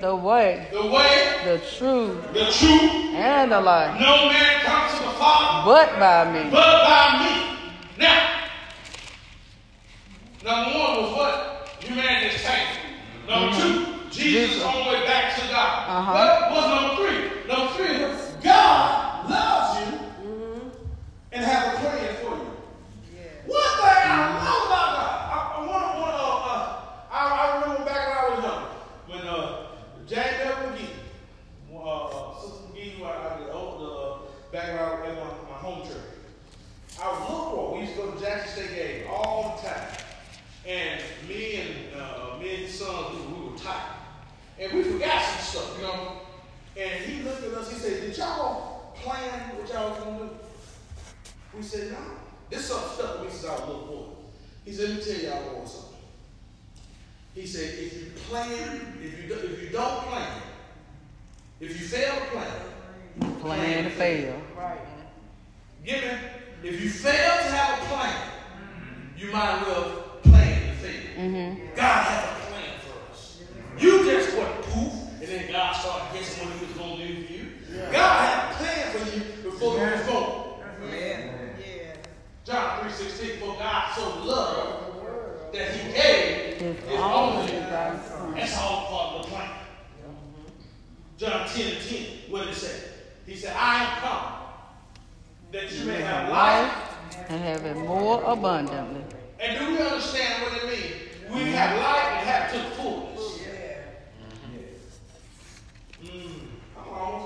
The 0.00 0.16
way, 0.16 0.66
the 0.72 0.86
way, 0.86 1.34
the 1.44 1.58
truth, 1.76 2.32
the 2.32 2.46
truth. 2.46 3.14
and 3.14 3.52
the 3.52 3.60
life. 3.60 4.00
No 4.00 4.28
man 4.28 4.60
comes 4.64 4.98
to 4.98 5.04
the 5.04 5.10
Father 5.12 5.70
But 5.70 5.98
by 6.00 6.32
me. 6.32 6.50
but 6.50 6.84
by 6.84 7.24
me. 7.24 7.58
Now, 7.98 8.40
number 10.44 10.78
one 10.78 11.02
was 11.02 11.16
what? 11.16 11.68
Humanity 11.80 12.34
is 12.36 12.42
taken. 12.42 12.78
Number 13.28 13.60
two, 13.60 13.91
Jesus 14.22 14.54
Jesus. 14.54 14.64
on 14.64 14.84
the 14.84 14.90
way 14.90 15.06
back 15.06 15.34
to 15.34 15.40
God. 15.48 15.88
Uh-huh. 15.88 16.12
What 16.12 16.50
was 16.52 16.64
number 16.70 16.92
three? 16.96 17.48
Number 17.48 17.72
three 17.74 18.04
was 18.04 18.32
God 18.42 19.30
loves 19.30 19.80
you 19.80 19.98
and 21.32 21.44
has 21.44 21.74
a 21.74 21.78
plan 21.78 22.14
for 22.16 22.36
you. 22.36 22.52
One 23.46 23.72
thing 23.76 24.02
I 24.04 24.44
love 24.44 24.66
about 24.66 24.90
God, 24.96 25.12
I, 25.32 25.38
I 25.56 25.66
want 25.66 25.82
to, 25.82 26.00
want 26.00 26.14
to, 26.14 26.22
uh, 26.22 26.50
uh, 26.50 27.10
I, 27.10 27.14
I 27.36 27.60
remember 27.60 27.84
back 27.84 28.08
when 28.08 28.16
I 28.16 28.28
was 28.30 28.44
young, 28.44 28.64
when 29.08 29.26
uh, 29.26 29.66
Jack 30.06 30.42
Bell 30.42 30.72
McGee, 30.72 30.94
uh, 31.72 32.06
uh, 32.06 32.40
Sister 32.40 32.62
McGee, 32.72 33.04
I, 33.04 33.34
I 33.34 33.38
did, 33.38 33.48
oh, 33.52 34.28
the, 34.50 34.56
back 34.56 34.68
when 34.68 34.78
I 34.78 34.94
was 34.94 35.08
at 35.08 35.14
my, 35.16 35.50
my 35.50 35.58
home 35.58 35.86
church. 35.86 35.96
I 37.02 37.08
was 37.08 37.18
a 37.18 37.32
little 37.32 37.50
boy. 37.50 37.74
We 37.74 37.80
used 37.80 37.94
to 37.94 38.02
go 38.02 38.10
to 38.12 38.20
Jackson 38.20 38.64
State 38.64 38.74
game 38.76 39.06
all 39.10 39.56
the 39.56 39.68
time. 39.68 39.88
And 40.64 41.00
me 41.28 41.56
and 41.56 42.00
uh, 42.00 42.38
me 42.38 42.50
and 42.54 42.62
his 42.64 42.78
son, 42.78 43.12
we, 43.12 43.34
we 43.34 43.50
were 43.50 43.58
tight. 43.58 43.96
And 44.62 44.72
we 44.72 44.82
forgot 44.84 45.22
some 45.22 45.40
stuff, 45.40 45.76
you 45.76 45.82
know. 45.82 46.20
And 46.76 47.04
he 47.04 47.22
looked 47.22 47.44
at 47.44 47.52
us, 47.54 47.70
he 47.70 47.78
said, 47.78 48.00
Did 48.00 48.16
y'all 48.16 48.92
plan 48.94 49.56
what 49.56 49.68
y'all 49.68 49.90
was 49.90 49.98
gonna 49.98 50.18
do? 50.18 50.30
We 51.56 51.62
said, 51.62 51.92
No. 51.92 51.98
This 52.50 52.66
some 52.66 52.88
stuff 52.94 53.22
we 53.22 53.28
since 53.30 53.46
I 53.46 53.52
was 53.52 53.60
a 53.60 53.66
little 53.66 53.86
boy. 53.86 54.04
He 54.64 54.72
said, 54.72 54.90
Let 54.90 54.98
me 54.98 55.04
tell 55.04 55.22
y'all 55.22 55.56
all 55.56 55.66
something. 55.66 55.92
He 57.34 57.46
said, 57.46 57.78
if 57.78 57.94
you 57.94 58.06
plan, 58.28 58.94
if 59.02 59.22
you 59.22 59.28
do, 59.28 59.34
if 59.34 59.62
you 59.62 59.70
don't 59.70 60.04
plan, 60.04 60.42
if 61.60 61.80
you 61.80 61.86
fail 61.86 62.14
to 62.14 62.26
plan, 62.26 62.72
Plan 63.40 63.84
to 63.84 63.90
fail. 63.90 64.40
Right. 64.56 64.78
Give 65.84 66.02
me. 66.02 66.10
If 66.62 66.80
you 66.80 66.88
fail 66.88 67.36
to 67.36 67.50
have 67.50 67.82
a 67.82 67.86
plan, 67.86 68.30
you 69.18 69.32
might 69.32 69.58
as 69.58 69.66
well 69.66 69.84
plan 70.22 70.60
to 70.60 70.74
fail. 70.76 71.02
Mm-hmm. 71.16 71.74
God 71.74 72.04
has 72.04 72.24
a 72.24 72.28
plan 72.28 72.30
for 72.30 72.38
us. 72.38 72.41
You 73.82 74.04
just 74.04 74.38
went 74.38 74.62
poof, 74.62 74.92
and 75.20 75.28
then 75.28 75.50
God 75.50 75.72
started 75.72 76.16
guessing 76.16 76.46
what 76.46 76.56
He 76.56 76.66
was 76.66 76.74
going 76.76 76.98
to 76.98 77.06
do 77.06 77.26
for 77.26 77.32
you. 77.32 77.46
God 77.90 78.16
had 78.20 78.52
a 78.52 78.54
plan 78.54 78.92
for 78.92 79.16
you 79.16 79.50
before 79.50 79.74
you 79.74 79.92
was 79.92 80.06
born. 80.06 80.68
Amen. 80.84 81.56
Yeah. 81.58 81.94
John 82.44 82.80
3.16, 82.80 83.40
for 83.40 83.58
God 83.58 83.92
so 83.96 84.24
loved 84.24 85.52
that 85.52 85.74
He 85.74 85.92
gave 85.92 86.58
His 86.60 86.76
His 86.76 87.00
only 87.00 87.38
only 87.40 87.52
begotten 87.52 88.00
Son. 88.08 88.34
That's 88.34 88.56
all 88.56 88.86
part 88.86 89.16
of 89.16 89.22
the 89.22 89.28
plan. 89.30 89.50
John 91.18 91.48
10 91.48 91.76
and 91.76 91.84
10, 91.84 92.06
what 92.30 92.44
did 92.44 92.50
it 92.50 92.54
say? 92.54 92.88
He 93.26 93.34
said, 93.34 93.56
I 93.56 93.84
am 93.84 94.00
come 94.00 94.42
that 95.50 95.72
you 95.72 95.86
may 95.86 96.00
have 96.00 96.28
life 96.30 97.28
And 97.28 97.42
have 97.42 97.64
it 97.64 97.76
more 97.76 98.22
abundantly. 98.24 99.02
And 99.40 99.58
do 99.58 99.72
we 99.72 99.78
understand 99.82 100.42
what 100.42 100.62
it 100.62 100.68
means? 100.68 101.34
We 101.34 101.50
have 101.50 101.78
life 101.80 102.04
and 102.18 102.28
have 102.28 102.54
it 102.54 102.58
to 102.58 102.64
the 102.68 102.74
fullness. 102.76 103.12
Mm, 106.02 106.40
I. 107.02 107.22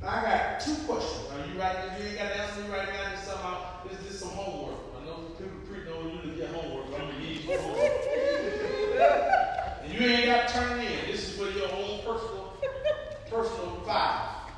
Now 0.00 0.08
I 0.08 0.22
got 0.22 0.60
two 0.60 0.74
questions. 0.86 1.26
Are 1.32 1.46
you 1.46 1.58
writing? 1.58 1.90
If 1.92 1.98
you 1.98 2.06
ain't 2.10 2.18
got 2.18 2.28
the 2.28 2.42
answer, 2.42 2.62
down 2.62 3.10
this 3.12 3.24
something. 3.24 3.44
out. 3.44 3.90
This 3.90 4.14
is 4.14 4.20
some 4.20 4.30
homework. 4.30 4.78
I 5.00 5.04
know 5.04 5.14
people 5.38 5.60
pre 5.68 5.78
know 5.84 5.98
you 6.12 6.30
to 6.30 6.36
get 6.36 6.50
homework, 6.50 6.90
but 6.90 7.00
I'm 7.00 7.08
gonna 7.08 7.20
give 7.20 7.44
you 7.44 7.58
homework. 7.58 7.78
and 9.82 9.92
you 9.92 10.00
ain't 10.06 10.26
got 10.26 10.48
to 10.48 10.54
turn 10.54 10.80
in. 10.80 11.10
This 11.10 11.28
is 11.28 11.36
for 11.36 11.48
your 11.50 11.72
own 11.72 11.98
personal, 12.04 12.56
personal 13.28 13.82
file. 13.84 14.50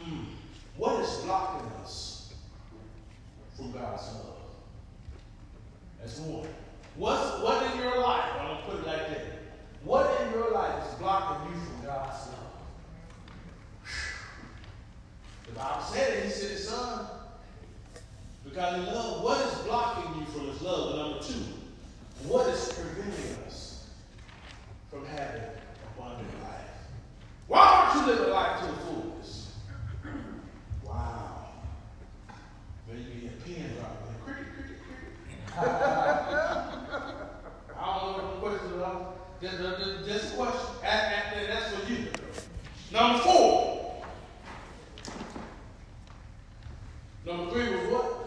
Mm. 0.00 0.24
What 0.76 1.00
is 1.04 1.10
blocking 1.24 1.70
us 1.82 2.34
from 3.56 3.72
God's 3.72 4.02
love? 4.14 4.36
That's 6.00 6.18
one. 6.18 6.48
What's 6.96 7.42
what 7.42 7.72
in 7.72 7.78
your 7.78 8.00
life? 8.00 8.32
I'm 8.40 8.46
gonna 8.46 8.62
put 8.66 8.80
it 8.80 8.86
like 8.86 9.08
that. 9.10 9.35
What 9.86 10.20
in 10.20 10.32
your 10.32 10.50
life 10.50 10.84
is 10.84 10.94
blocking 10.98 11.48
you 11.48 11.60
from 11.60 11.86
God's 11.86 12.26
love? 12.26 12.34
The 15.46 15.52
Bible 15.52 15.84
said 15.84 16.12
it. 16.12 16.24
He 16.24 16.30
said 16.30 16.50
His 16.50 16.68
Son. 16.68 17.06
Because 18.42 18.84
love. 18.88 19.22
What 19.22 19.46
is 19.46 19.54
blocking 19.60 20.20
you 20.20 20.26
from 20.26 20.48
His 20.48 20.60
love? 20.60 20.90
And 20.90 20.98
number 20.98 21.22
two, 21.22 21.40
what 22.26 22.48
is 22.48 22.72
preventing 22.72 23.44
us 23.46 23.86
from 24.90 25.06
having 25.06 25.42
abundant 25.96 26.42
life? 26.42 26.90
Why 27.46 27.92
don't 27.94 28.08
you 28.08 28.12
live 28.12 28.26
a 28.26 28.32
life 28.32 28.60
to 28.62 28.66
the 28.66 28.72
fullness? 28.78 29.52
Wow. 30.84 31.46
Maybe 32.88 33.28
a 33.28 33.44
pen 33.44 33.70
drop. 33.78 34.24
Cricket, 34.24 34.46
cricket, 34.52 34.78
cricket. 34.82 35.58
I 37.78 38.00
don't 38.00 38.18
know 38.18 38.40
what 38.40 38.52
the 38.52 38.58
question 38.58 38.80
was. 38.80 39.15
Just, 39.40 39.58
just, 39.58 40.06
just 40.08 40.32
a 40.34 40.36
question. 40.36 40.60
That's 40.82 41.74
for 41.74 41.92
you. 41.92 42.06
Number 42.92 43.18
four. 43.18 44.02
Number 47.26 47.50
three 47.52 47.76
was 47.76 47.92
what? 47.92 48.22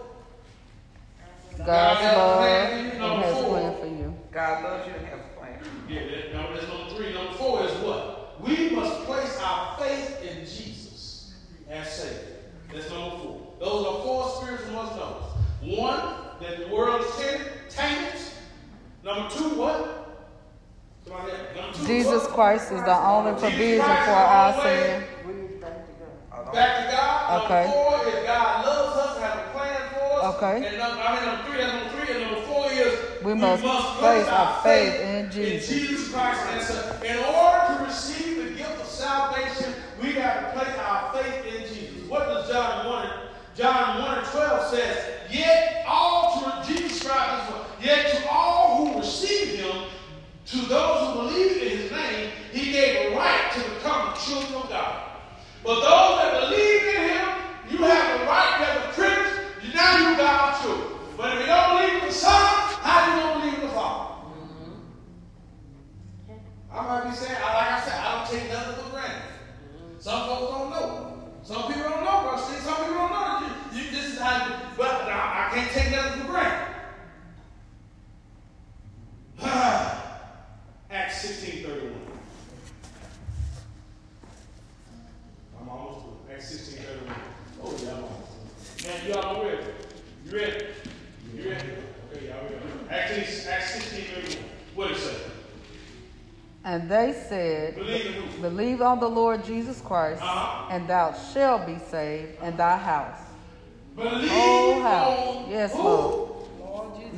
God's 1.65 1.99
has 2.01 2.13
a 2.13 2.17
love 2.17 2.37
plan 2.39 2.69
for 2.69 2.75
you. 2.85 2.89
and 2.91 2.99
Number 2.99 3.23
has 3.25 3.33
four. 3.41 3.49
plan 3.49 3.75
for 3.79 3.85
you. 3.87 4.13
God 4.31 4.63
loves 4.63 4.87
you 4.87 4.93
and 4.93 5.05
has 5.07 5.19
a 5.19 5.39
plan. 5.39 5.59
Yeah, 5.89 6.01
that, 6.01 6.33
no, 6.33 6.53
that's 6.53 6.67
number 6.67 6.89
three. 6.95 7.13
Number 7.13 7.33
four 7.33 7.63
is 7.65 7.71
what? 7.79 8.41
We 8.41 8.69
must 8.69 9.01
place 9.05 9.39
our 9.43 9.77
faith 9.79 10.21
in 10.23 10.39
Jesus 10.45 11.33
as 11.69 11.91
Savior. 11.91 12.35
That's 12.73 12.89
number 12.91 13.17
four. 13.17 13.53
Those 13.59 13.85
are 13.85 14.03
four 14.03 14.29
spiritual 14.41 14.73
must 14.73 14.95
knows. 14.95 15.23
One, 15.61 16.15
that 16.41 16.59
the 16.59 16.73
world 16.73 17.01
is 17.01 17.15
tainted. 17.15 17.47
tainted. 17.69 18.21
Number 19.03 19.29
two, 19.33 19.49
what? 19.59 20.08
Jesus 21.85 22.27
Christ 22.27 22.71
is 22.71 22.83
the 22.83 22.97
only 22.97 23.39
provision 23.39 23.81
for 23.81 24.11
our 24.11 24.53
sin. 24.61 25.03
Back 26.53 26.85
to 26.85 26.91
God. 26.91 27.43
Okay. 27.45 28.23
God 28.25 28.65
loves 28.65 28.97
us 28.97 29.15
and 29.17 29.25
has 29.25 29.37
a 29.37 29.51
plan 29.51 29.89
for 29.93 30.23
us. 30.23 30.35
Okay. 30.35 30.67
And 30.67 30.77
number, 30.77 31.43
three, 31.45 31.61
number 31.61 31.89
three, 31.89 32.13
and 32.13 32.31
number 32.31 32.41
four 32.47 32.71
is 32.71 33.23
we, 33.23 33.33
must, 33.35 33.63
place 33.99 34.27
our 34.27 34.61
faith, 34.63 34.93
faith 34.93 35.01
in 35.01 35.31
Jesus. 35.31 35.71
In 35.71 35.77
Jesus 35.77 36.13
Christ. 36.13 36.41
And 36.51 36.61
so 36.63 37.01
in 37.03 37.17
order 37.17 37.77
to 37.77 37.83
receive 37.85 38.43
the 38.45 38.55
gift 38.55 38.81
of 38.81 38.87
salvation, 38.87 39.73
we 40.01 40.13
got 40.13 40.39
to 40.39 40.59
place 40.59 40.75
our 40.79 41.13
faith 41.13 41.45
in 41.45 41.73
Jesus. 41.73 42.09
What 42.09 42.25
does 42.25 42.49
John 42.49 42.87
1? 42.87 43.09
John 43.55 44.01
1 44.01 44.17
and 44.17 44.27
12 44.27 44.67
says, 44.69 44.97
Yet 45.29 45.85
all 45.87 46.39
to 46.39 46.73
Jesus 46.73 47.03
Christ, 47.05 47.51
yet 47.81 48.09
to 48.15 48.18
those 50.69 51.07
who 51.07 51.13
believed 51.21 51.61
in 51.63 51.77
his 51.77 51.91
name, 51.91 52.31
he 52.53 52.71
gave 52.71 53.11
a 53.11 53.15
right 53.15 53.51
to 53.53 53.59
become 53.73 54.13
children 54.15 54.61
of 54.61 54.69
God. 54.69 55.01
But 55.63 55.75
those 55.81 56.21
that 56.21 56.41
believe 56.41 56.83
in 56.95 57.01
him, 57.09 57.27
you 57.71 57.77
have 57.79 58.21
a 58.21 58.25
right, 58.25 58.59
you 58.59 58.65
have 58.65 58.89
a 58.89 58.93
privilege, 58.93 59.73
now 59.73 59.97
you 59.97 60.15
God's 60.15 60.61
children. 60.61 60.89
But 61.17 61.33
if 61.33 61.41
you 61.41 61.47
don't 61.47 61.77
believe 61.77 62.03
in 62.03 62.07
the 62.07 62.13
Son, 62.13 62.31
how 62.85 63.05
do 63.05 63.11
you 63.11 63.19
don't 63.19 63.41
believe 63.41 63.55
in 63.55 63.61
the 63.67 63.73
Father? 63.73 64.13
Mm-hmm. 66.29 66.37
I 66.71 66.81
might 66.85 67.09
be 67.09 67.15
saying, 67.15 67.33
like 67.33 67.71
I 67.71 67.81
said, 67.83 67.99
I 67.99 68.15
don't 68.15 68.29
take 68.39 68.51
nothing 68.51 68.83
for 68.83 68.89
granted. 68.91 69.23
Some 69.97 70.27
folks 70.27 70.51
don't 70.51 70.69
know. 70.69 71.17
Some 71.43 71.63
people 71.73 71.89
don't 71.89 72.05
know, 72.05 72.21
Brother 72.21 72.43
Steve. 72.43 72.61
Some 72.61 72.77
people 72.77 72.93
don't 72.93 73.11
know. 73.11 73.49
You, 73.73 73.81
you, 73.81 73.91
this 73.91 74.13
is 74.13 74.19
how 74.19 74.47
you, 74.47 74.53
but 74.77 75.01
I 75.09 75.49
can't 75.51 75.71
take 75.71 75.91
nothing 75.91 76.21
for 76.21 76.27
granted. 76.27 76.67
Acts 81.09 81.21
16 81.21 81.63
31. 81.63 81.91
I'm 85.59 85.69
almost 85.69 86.05
through. 86.05 86.35
Acts 86.35 86.49
16 86.49 86.83
31. 86.85 87.15
Oh, 87.63 87.75
yeah, 87.83 87.89
I'm 87.89 88.03
almost 88.03 88.77
through. 88.77 88.91
Man, 88.91 89.07
you 89.07 89.13
all 89.15 89.43
ready? 89.43 89.63
You 90.27 90.31
ready? 90.37 90.65
You 91.33 91.49
ready? 91.49 91.67
Okay, 92.13 92.27
y'all 92.27 92.43
ready? 92.43 92.89
Acts, 92.91 93.47
Acts 93.47 93.73
16 93.73 94.03
31. 94.21 94.43
What 94.75 94.91
it 94.91 94.97
say? 94.97 95.15
And 96.63 96.87
they 96.91 97.13
said, 97.27 97.73
Believe? 97.73 98.41
Believe 98.43 98.81
on 98.83 98.99
the 98.99 99.09
Lord 99.09 99.43
Jesus 99.43 99.81
Christ, 99.81 100.21
Uh-huh. 100.21 100.67
and 100.69 100.87
thou 100.87 101.13
shalt 101.33 101.65
be 101.65 101.79
saved, 101.89 102.37
and 102.39 102.55
thy 102.55 102.77
house. 102.77 103.17
Believe 103.95 104.29
Whole 104.29 104.79
house. 104.81 105.17
on 105.37 105.49
Yes, 105.49 105.73
who? 105.73 105.81
Lord. 105.81 106.38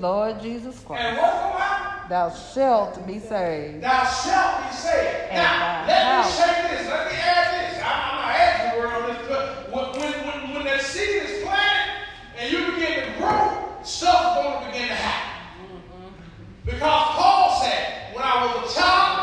Lord 0.02 0.42
Jesus 0.42 0.80
Christ. 0.84 1.22
what's 1.22 1.40
going 1.40 1.54
to 1.54 1.60
happen? 1.60 2.10
Thou 2.10 2.30
shalt 2.30 3.08
be 3.08 3.20
saved. 3.20 3.82
Thou 3.82 4.04
shalt 4.04 4.70
be 4.70 4.76
saved. 4.76 5.30
And 5.30 5.44
now, 5.44 5.86
let 5.88 6.04
house. 6.04 6.26
me 6.26 6.44
say 6.44 6.76
this. 6.76 6.88
Let 6.88 7.12
me 7.12 7.18
add 7.18 7.72
this. 7.72 7.84
I, 7.84 7.92
I'm 8.10 8.16
not 8.18 8.36
asking 8.36 8.72
the 8.72 8.78
word 8.82 8.94
on 8.94 9.04
this, 9.08 9.28
but 9.30 9.72
when, 9.72 10.02
when, 10.02 10.14
when, 10.28 10.56
when 10.56 10.64
that 10.66 10.82
seed 10.82 11.24
is 11.24 11.44
planted 11.44 12.04
and 12.38 12.52
you 12.52 12.72
begin 12.74 13.14
to 13.14 13.18
grow, 13.18 13.78
stuff 13.84 14.38
is 14.38 14.44
going 14.44 14.60
to 14.60 14.72
begin 14.72 14.88
to 14.90 14.96
happen. 14.96 15.66
Mm-hmm. 15.70 16.66
Because 16.66 17.04
Paul 17.16 17.62
said, 17.62 18.16
when 18.16 18.24
I 18.26 18.46
was 18.46 18.72
a 18.72 18.80
child, 18.80 19.22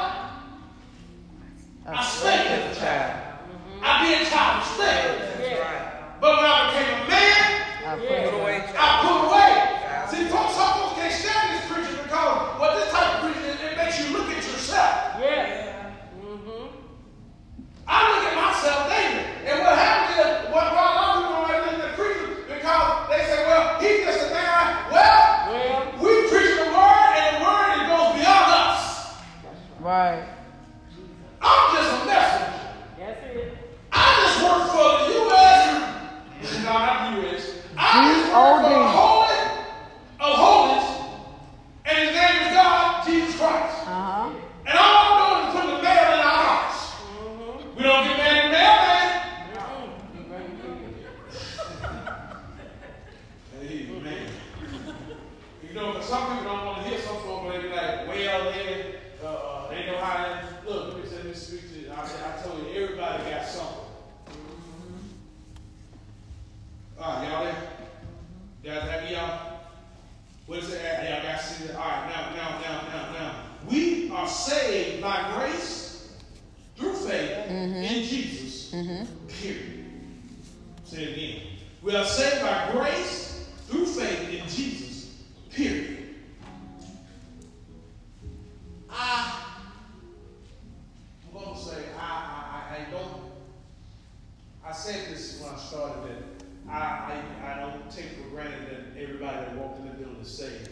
I 1.87 2.05
spake 2.05 2.47
as 2.51 2.77
a 2.77 2.81
child. 2.81 3.13
Mm-hmm. 3.13 3.85
I 3.85 4.07
be 4.07 4.15
a 4.15 4.31
child 4.31 4.63
of 4.63 4.69
slave. 4.77 5.19
That's. 5.19 5.79
But 6.21 6.37
when 6.37 6.47
I 6.51 6.71
became 6.71 6.95
a 6.95 7.09
man, 7.09 7.59
I 7.89 7.95
Put 7.95 8.35
away 8.43 8.59
I 8.77 8.89
put 9.01 9.19
away. 9.31 9.79
See, 10.11 10.29
folks, 10.29 10.55
some 10.57 10.73
folks 10.77 10.95
can't 10.99 11.15
stand 11.15 11.57
this 11.57 11.65
preaching 11.71 12.03
because, 12.03 12.61
well, 12.61 12.77
this 12.77 12.91
type 12.91 13.23
of 13.23 13.33
preaching, 13.33 13.49
it, 13.49 13.79
it 13.79 13.88
makes 13.99 14.11
you 14.11 14.17
look 14.17 14.29
at 14.29 14.37
yourself. 14.37 15.17
Yeah. 15.21 15.93
Mm-hmm. 16.23 16.67
I 17.87 18.15
look 18.15 18.25
at 18.31 18.37
myself 18.37 18.89
daily. 18.89 19.25
And 19.51 19.61
what 19.65 19.79
happens 19.79 20.19
is, 20.19 20.53
what, 20.55 20.71
a 20.71 20.75
lot 20.75 21.17
of 21.17 21.23
people 21.23 21.35
don't 21.35 21.49
like 21.49 21.67
listen 21.67 21.81
to 21.81 21.97
preachers 21.97 22.45
because 22.47 23.09
they 23.09 23.25
say, 23.27 23.47
well, 23.47 23.81
he's 23.81 24.05
just 24.05 24.31
a 24.31 24.35
man. 24.35 24.93
Well, 24.93 25.23
Well, 25.49 25.93
we 25.99 26.29
preach 26.29 26.55
the 26.59 26.69
word, 26.71 27.13
and 27.17 27.37
the 27.37 27.41
word 27.43 27.71
it 27.75 27.87
goes 27.89 28.13
beyond 28.21 28.49
us. 28.55 28.81
Right. 29.81 30.25
I'm 31.41 31.77
just 31.77 31.91
a 31.91 32.07
messenger. 32.07 32.61
that's 32.99 33.25
it. 33.35 33.55
I 33.93 34.05
just 34.23 34.43
work 34.45 34.63
for 34.71 34.89
the 35.03 35.15
U.S. 35.25 36.63
No, 36.63 36.73
not 36.73 37.17
the 37.17 37.23
U.S. 37.23 37.55
I 37.77 38.13
just 38.13 38.27
work 38.33 38.63
for 38.63 38.63
the 38.63 38.69
G.O.D.. 38.69 38.97
Holy 38.99 39.39
of 40.21 40.35
Holies, 40.37 40.87
and 41.87 41.97
his 41.99 42.11
name 42.15 42.43
is 42.43 42.53
God, 42.53 43.07
Jesus 43.07 43.37
Christ. 43.37 43.75
Uh 43.87 43.89
huh. 43.89 44.31
And 44.67 44.79
all 44.79 44.95
I'm 44.99 45.17
doing 45.17 45.41
is 45.47 45.55
putting 45.55 45.77
the 45.77 45.83
mail 45.83 46.13
in 46.13 46.21
our 46.21 46.43
hearts. 46.45 46.79
We 47.77 47.83
don't 47.85 48.05
get 48.05 48.17
mad 48.19 48.37
at 48.37 48.51
mailman. 48.53 49.09
Amen. 53.97 54.29
You 55.67 55.75
know, 55.75 55.88
but 55.99 56.07
some 56.07 56.29
people 56.29 56.45
don't 56.45 56.65
want 56.65 56.85
to 56.85 56.89
hear 56.89 57.01
some 57.01 57.17
folks, 57.23 57.53
they 57.53 57.63
be 57.63 57.69
like, 57.71 58.07
well, 58.07 58.53
they, 58.53 58.95
uh, 59.21 59.27
uh, 59.27 59.69
they 59.69 59.87
know 59.87 59.99
how 59.99 60.25
to, 60.25 60.71
look, 60.71 60.95
let 60.95 61.03
me 61.03 61.11
say 61.11 61.23
this 61.23 61.49
speak 61.49 61.73
to 61.73 61.81
you. 61.81 61.91
I, 61.91 62.03
I 62.03 62.41
told 62.41 62.61
you, 62.63 62.85
everybody 62.85 63.31
got 63.31 63.45
something. 63.45 63.79
All 67.01 67.15
right, 67.15 67.29
y'all 67.29 67.45
there? 67.45 67.57
Guys, 68.63 68.89
have 68.89 69.11
y'all? 69.11 69.61
What 70.47 70.59
is 70.61 70.73
it? 70.73 70.81
Y'all 70.81 71.23
got 71.23 71.41
to 71.41 71.45
see 71.45 71.67
that? 71.67 71.77
All 71.77 71.83
right, 71.83 72.09
now, 72.15 72.31
now, 72.37 72.61
now, 72.61 72.89
now, 72.93 73.13
now. 73.13 73.45
We 73.69 74.09
are 74.13 74.29
saved 74.29 75.03
by 75.03 75.35
grace 75.37 76.13
through 76.77 76.95
faith 76.95 77.51
in 77.51 78.05
Jesus. 78.05 78.71
Period. 78.71 79.85
Say 80.85 81.03
it 81.03 81.17
again. 81.17 81.43
We 81.83 81.97
are 81.97 82.05
saved 82.05 82.43
by 82.43 82.71
grace 82.71 83.49
through 83.67 83.87
faith 83.87 84.29
in 84.29 84.49
Jesus. 84.49 84.78
Period. 85.59 86.15
Ah. 88.89 89.65
I, 91.25 91.37
I'm 91.37 91.45
going 91.45 91.57
to 91.57 91.61
say, 91.61 91.83
I, 91.99 92.01
I, 92.01 92.77
I, 92.77 92.91
don't, 92.93 93.23
I 94.65 94.71
said 94.71 95.13
this 95.13 95.41
when 95.41 95.53
I 95.53 95.59
started 95.59 96.05
that 96.05 96.73
I, 96.73 96.79
I, 97.43 97.53
I 97.53 97.61
don't 97.61 97.91
take 97.91 98.11
for 98.23 98.29
granted 98.31 98.71
that 98.71 99.03
everybody 99.03 99.37
that 99.37 99.57
walked 99.57 99.81
in 99.81 99.87
the 99.89 99.95
building 99.95 100.21
is 100.23 100.29
saved. 100.29 100.71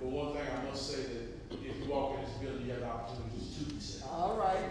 But 0.00 0.08
one 0.08 0.32
thing 0.32 0.42
I 0.50 0.68
must 0.68 0.90
say 0.90 1.02
that 1.02 1.58
if 1.64 1.78
you 1.78 1.88
walk 1.88 2.18
in 2.18 2.24
this 2.24 2.34
building, 2.38 2.66
you 2.66 2.72
have 2.72 2.80
the 2.80 2.86
opportunity 2.88 3.38
to 3.38 3.72
be 3.72 3.80
saved. 3.80 4.04
All 4.10 4.36
right. 4.36 4.68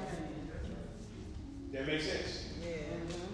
That 1.71 1.87
makes 1.87 2.03
sense? 2.03 2.47
Mm-hmm. 2.61 3.30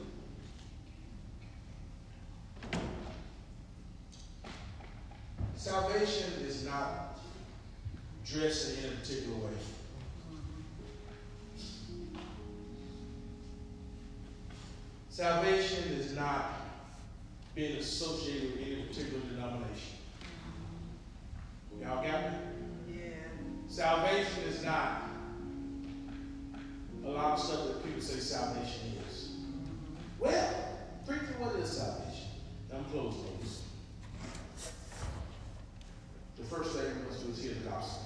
Salvation 5.68 6.32
is 6.48 6.64
not 6.64 7.20
dressed 8.26 8.78
in 8.80 8.86
a 8.86 8.94
particular 8.94 9.36
way. 9.36 9.52
Salvation 15.10 15.92
is 15.92 16.16
not 16.16 16.54
being 17.54 17.80
associated 17.80 18.54
with 18.54 18.66
any 18.66 18.82
particular 18.84 19.20
denomination. 19.30 19.98
Y'all 21.82 22.02
got 22.02 22.32
me? 22.32 22.38
Yeah. 22.90 23.10
Salvation 23.68 24.44
is 24.48 24.64
not 24.64 25.10
a 27.06 27.10
lot 27.10 27.34
of 27.34 27.40
stuff 27.44 27.68
that 27.68 27.84
people 27.84 28.02
say 28.02 28.22
salvation 28.22 28.94
is. 29.06 29.32
Well, 30.18 30.80
preacher, 31.06 31.36
what 31.40 31.56
is 31.58 31.70
salvation? 31.72 32.28
I'm 32.74 32.86
folks. 32.86 33.18
The 36.50 36.56
first 36.56 36.76
thing 36.78 36.86
we 36.86 37.10
must 37.10 37.26
do 37.26 37.32
is 37.32 37.42
hear 37.44 37.54
the 37.56 37.70
gospel. 37.70 38.04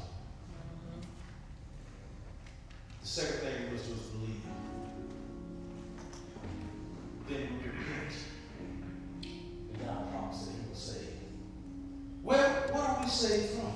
The 3.02 3.08
second 3.08 3.40
thing 3.40 3.66
we 3.66 3.72
must 3.74 3.86
do 3.86 3.94
is 3.94 4.00
believe. 4.00 4.42
Then 7.30 7.60
we 7.60 7.70
repent. 7.70 8.14
And 9.22 9.86
God 9.86 10.12
promised 10.12 10.48
that 10.48 10.54
He 10.54 10.68
will 10.68 10.76
save. 10.76 11.08
Well, 12.24 12.50
what 12.72 12.90
are 12.90 13.04
we 13.04 13.10
saved 13.10 13.50
from? 13.60 13.74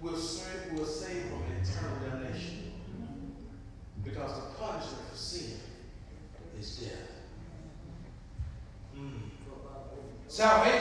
We're 0.00 0.16
saved, 0.16 0.78
we're 0.78 0.84
saved 0.86 1.28
from 1.28 1.42
eternal 1.62 2.10
damnation. 2.10 2.72
Because 4.04 4.34
the 4.34 4.54
punishment 4.58 5.08
for 5.10 5.16
sin 5.16 5.60
is 6.58 6.76
death. 6.76 7.10
Mm. 8.98 9.20
Salvation 10.28 10.75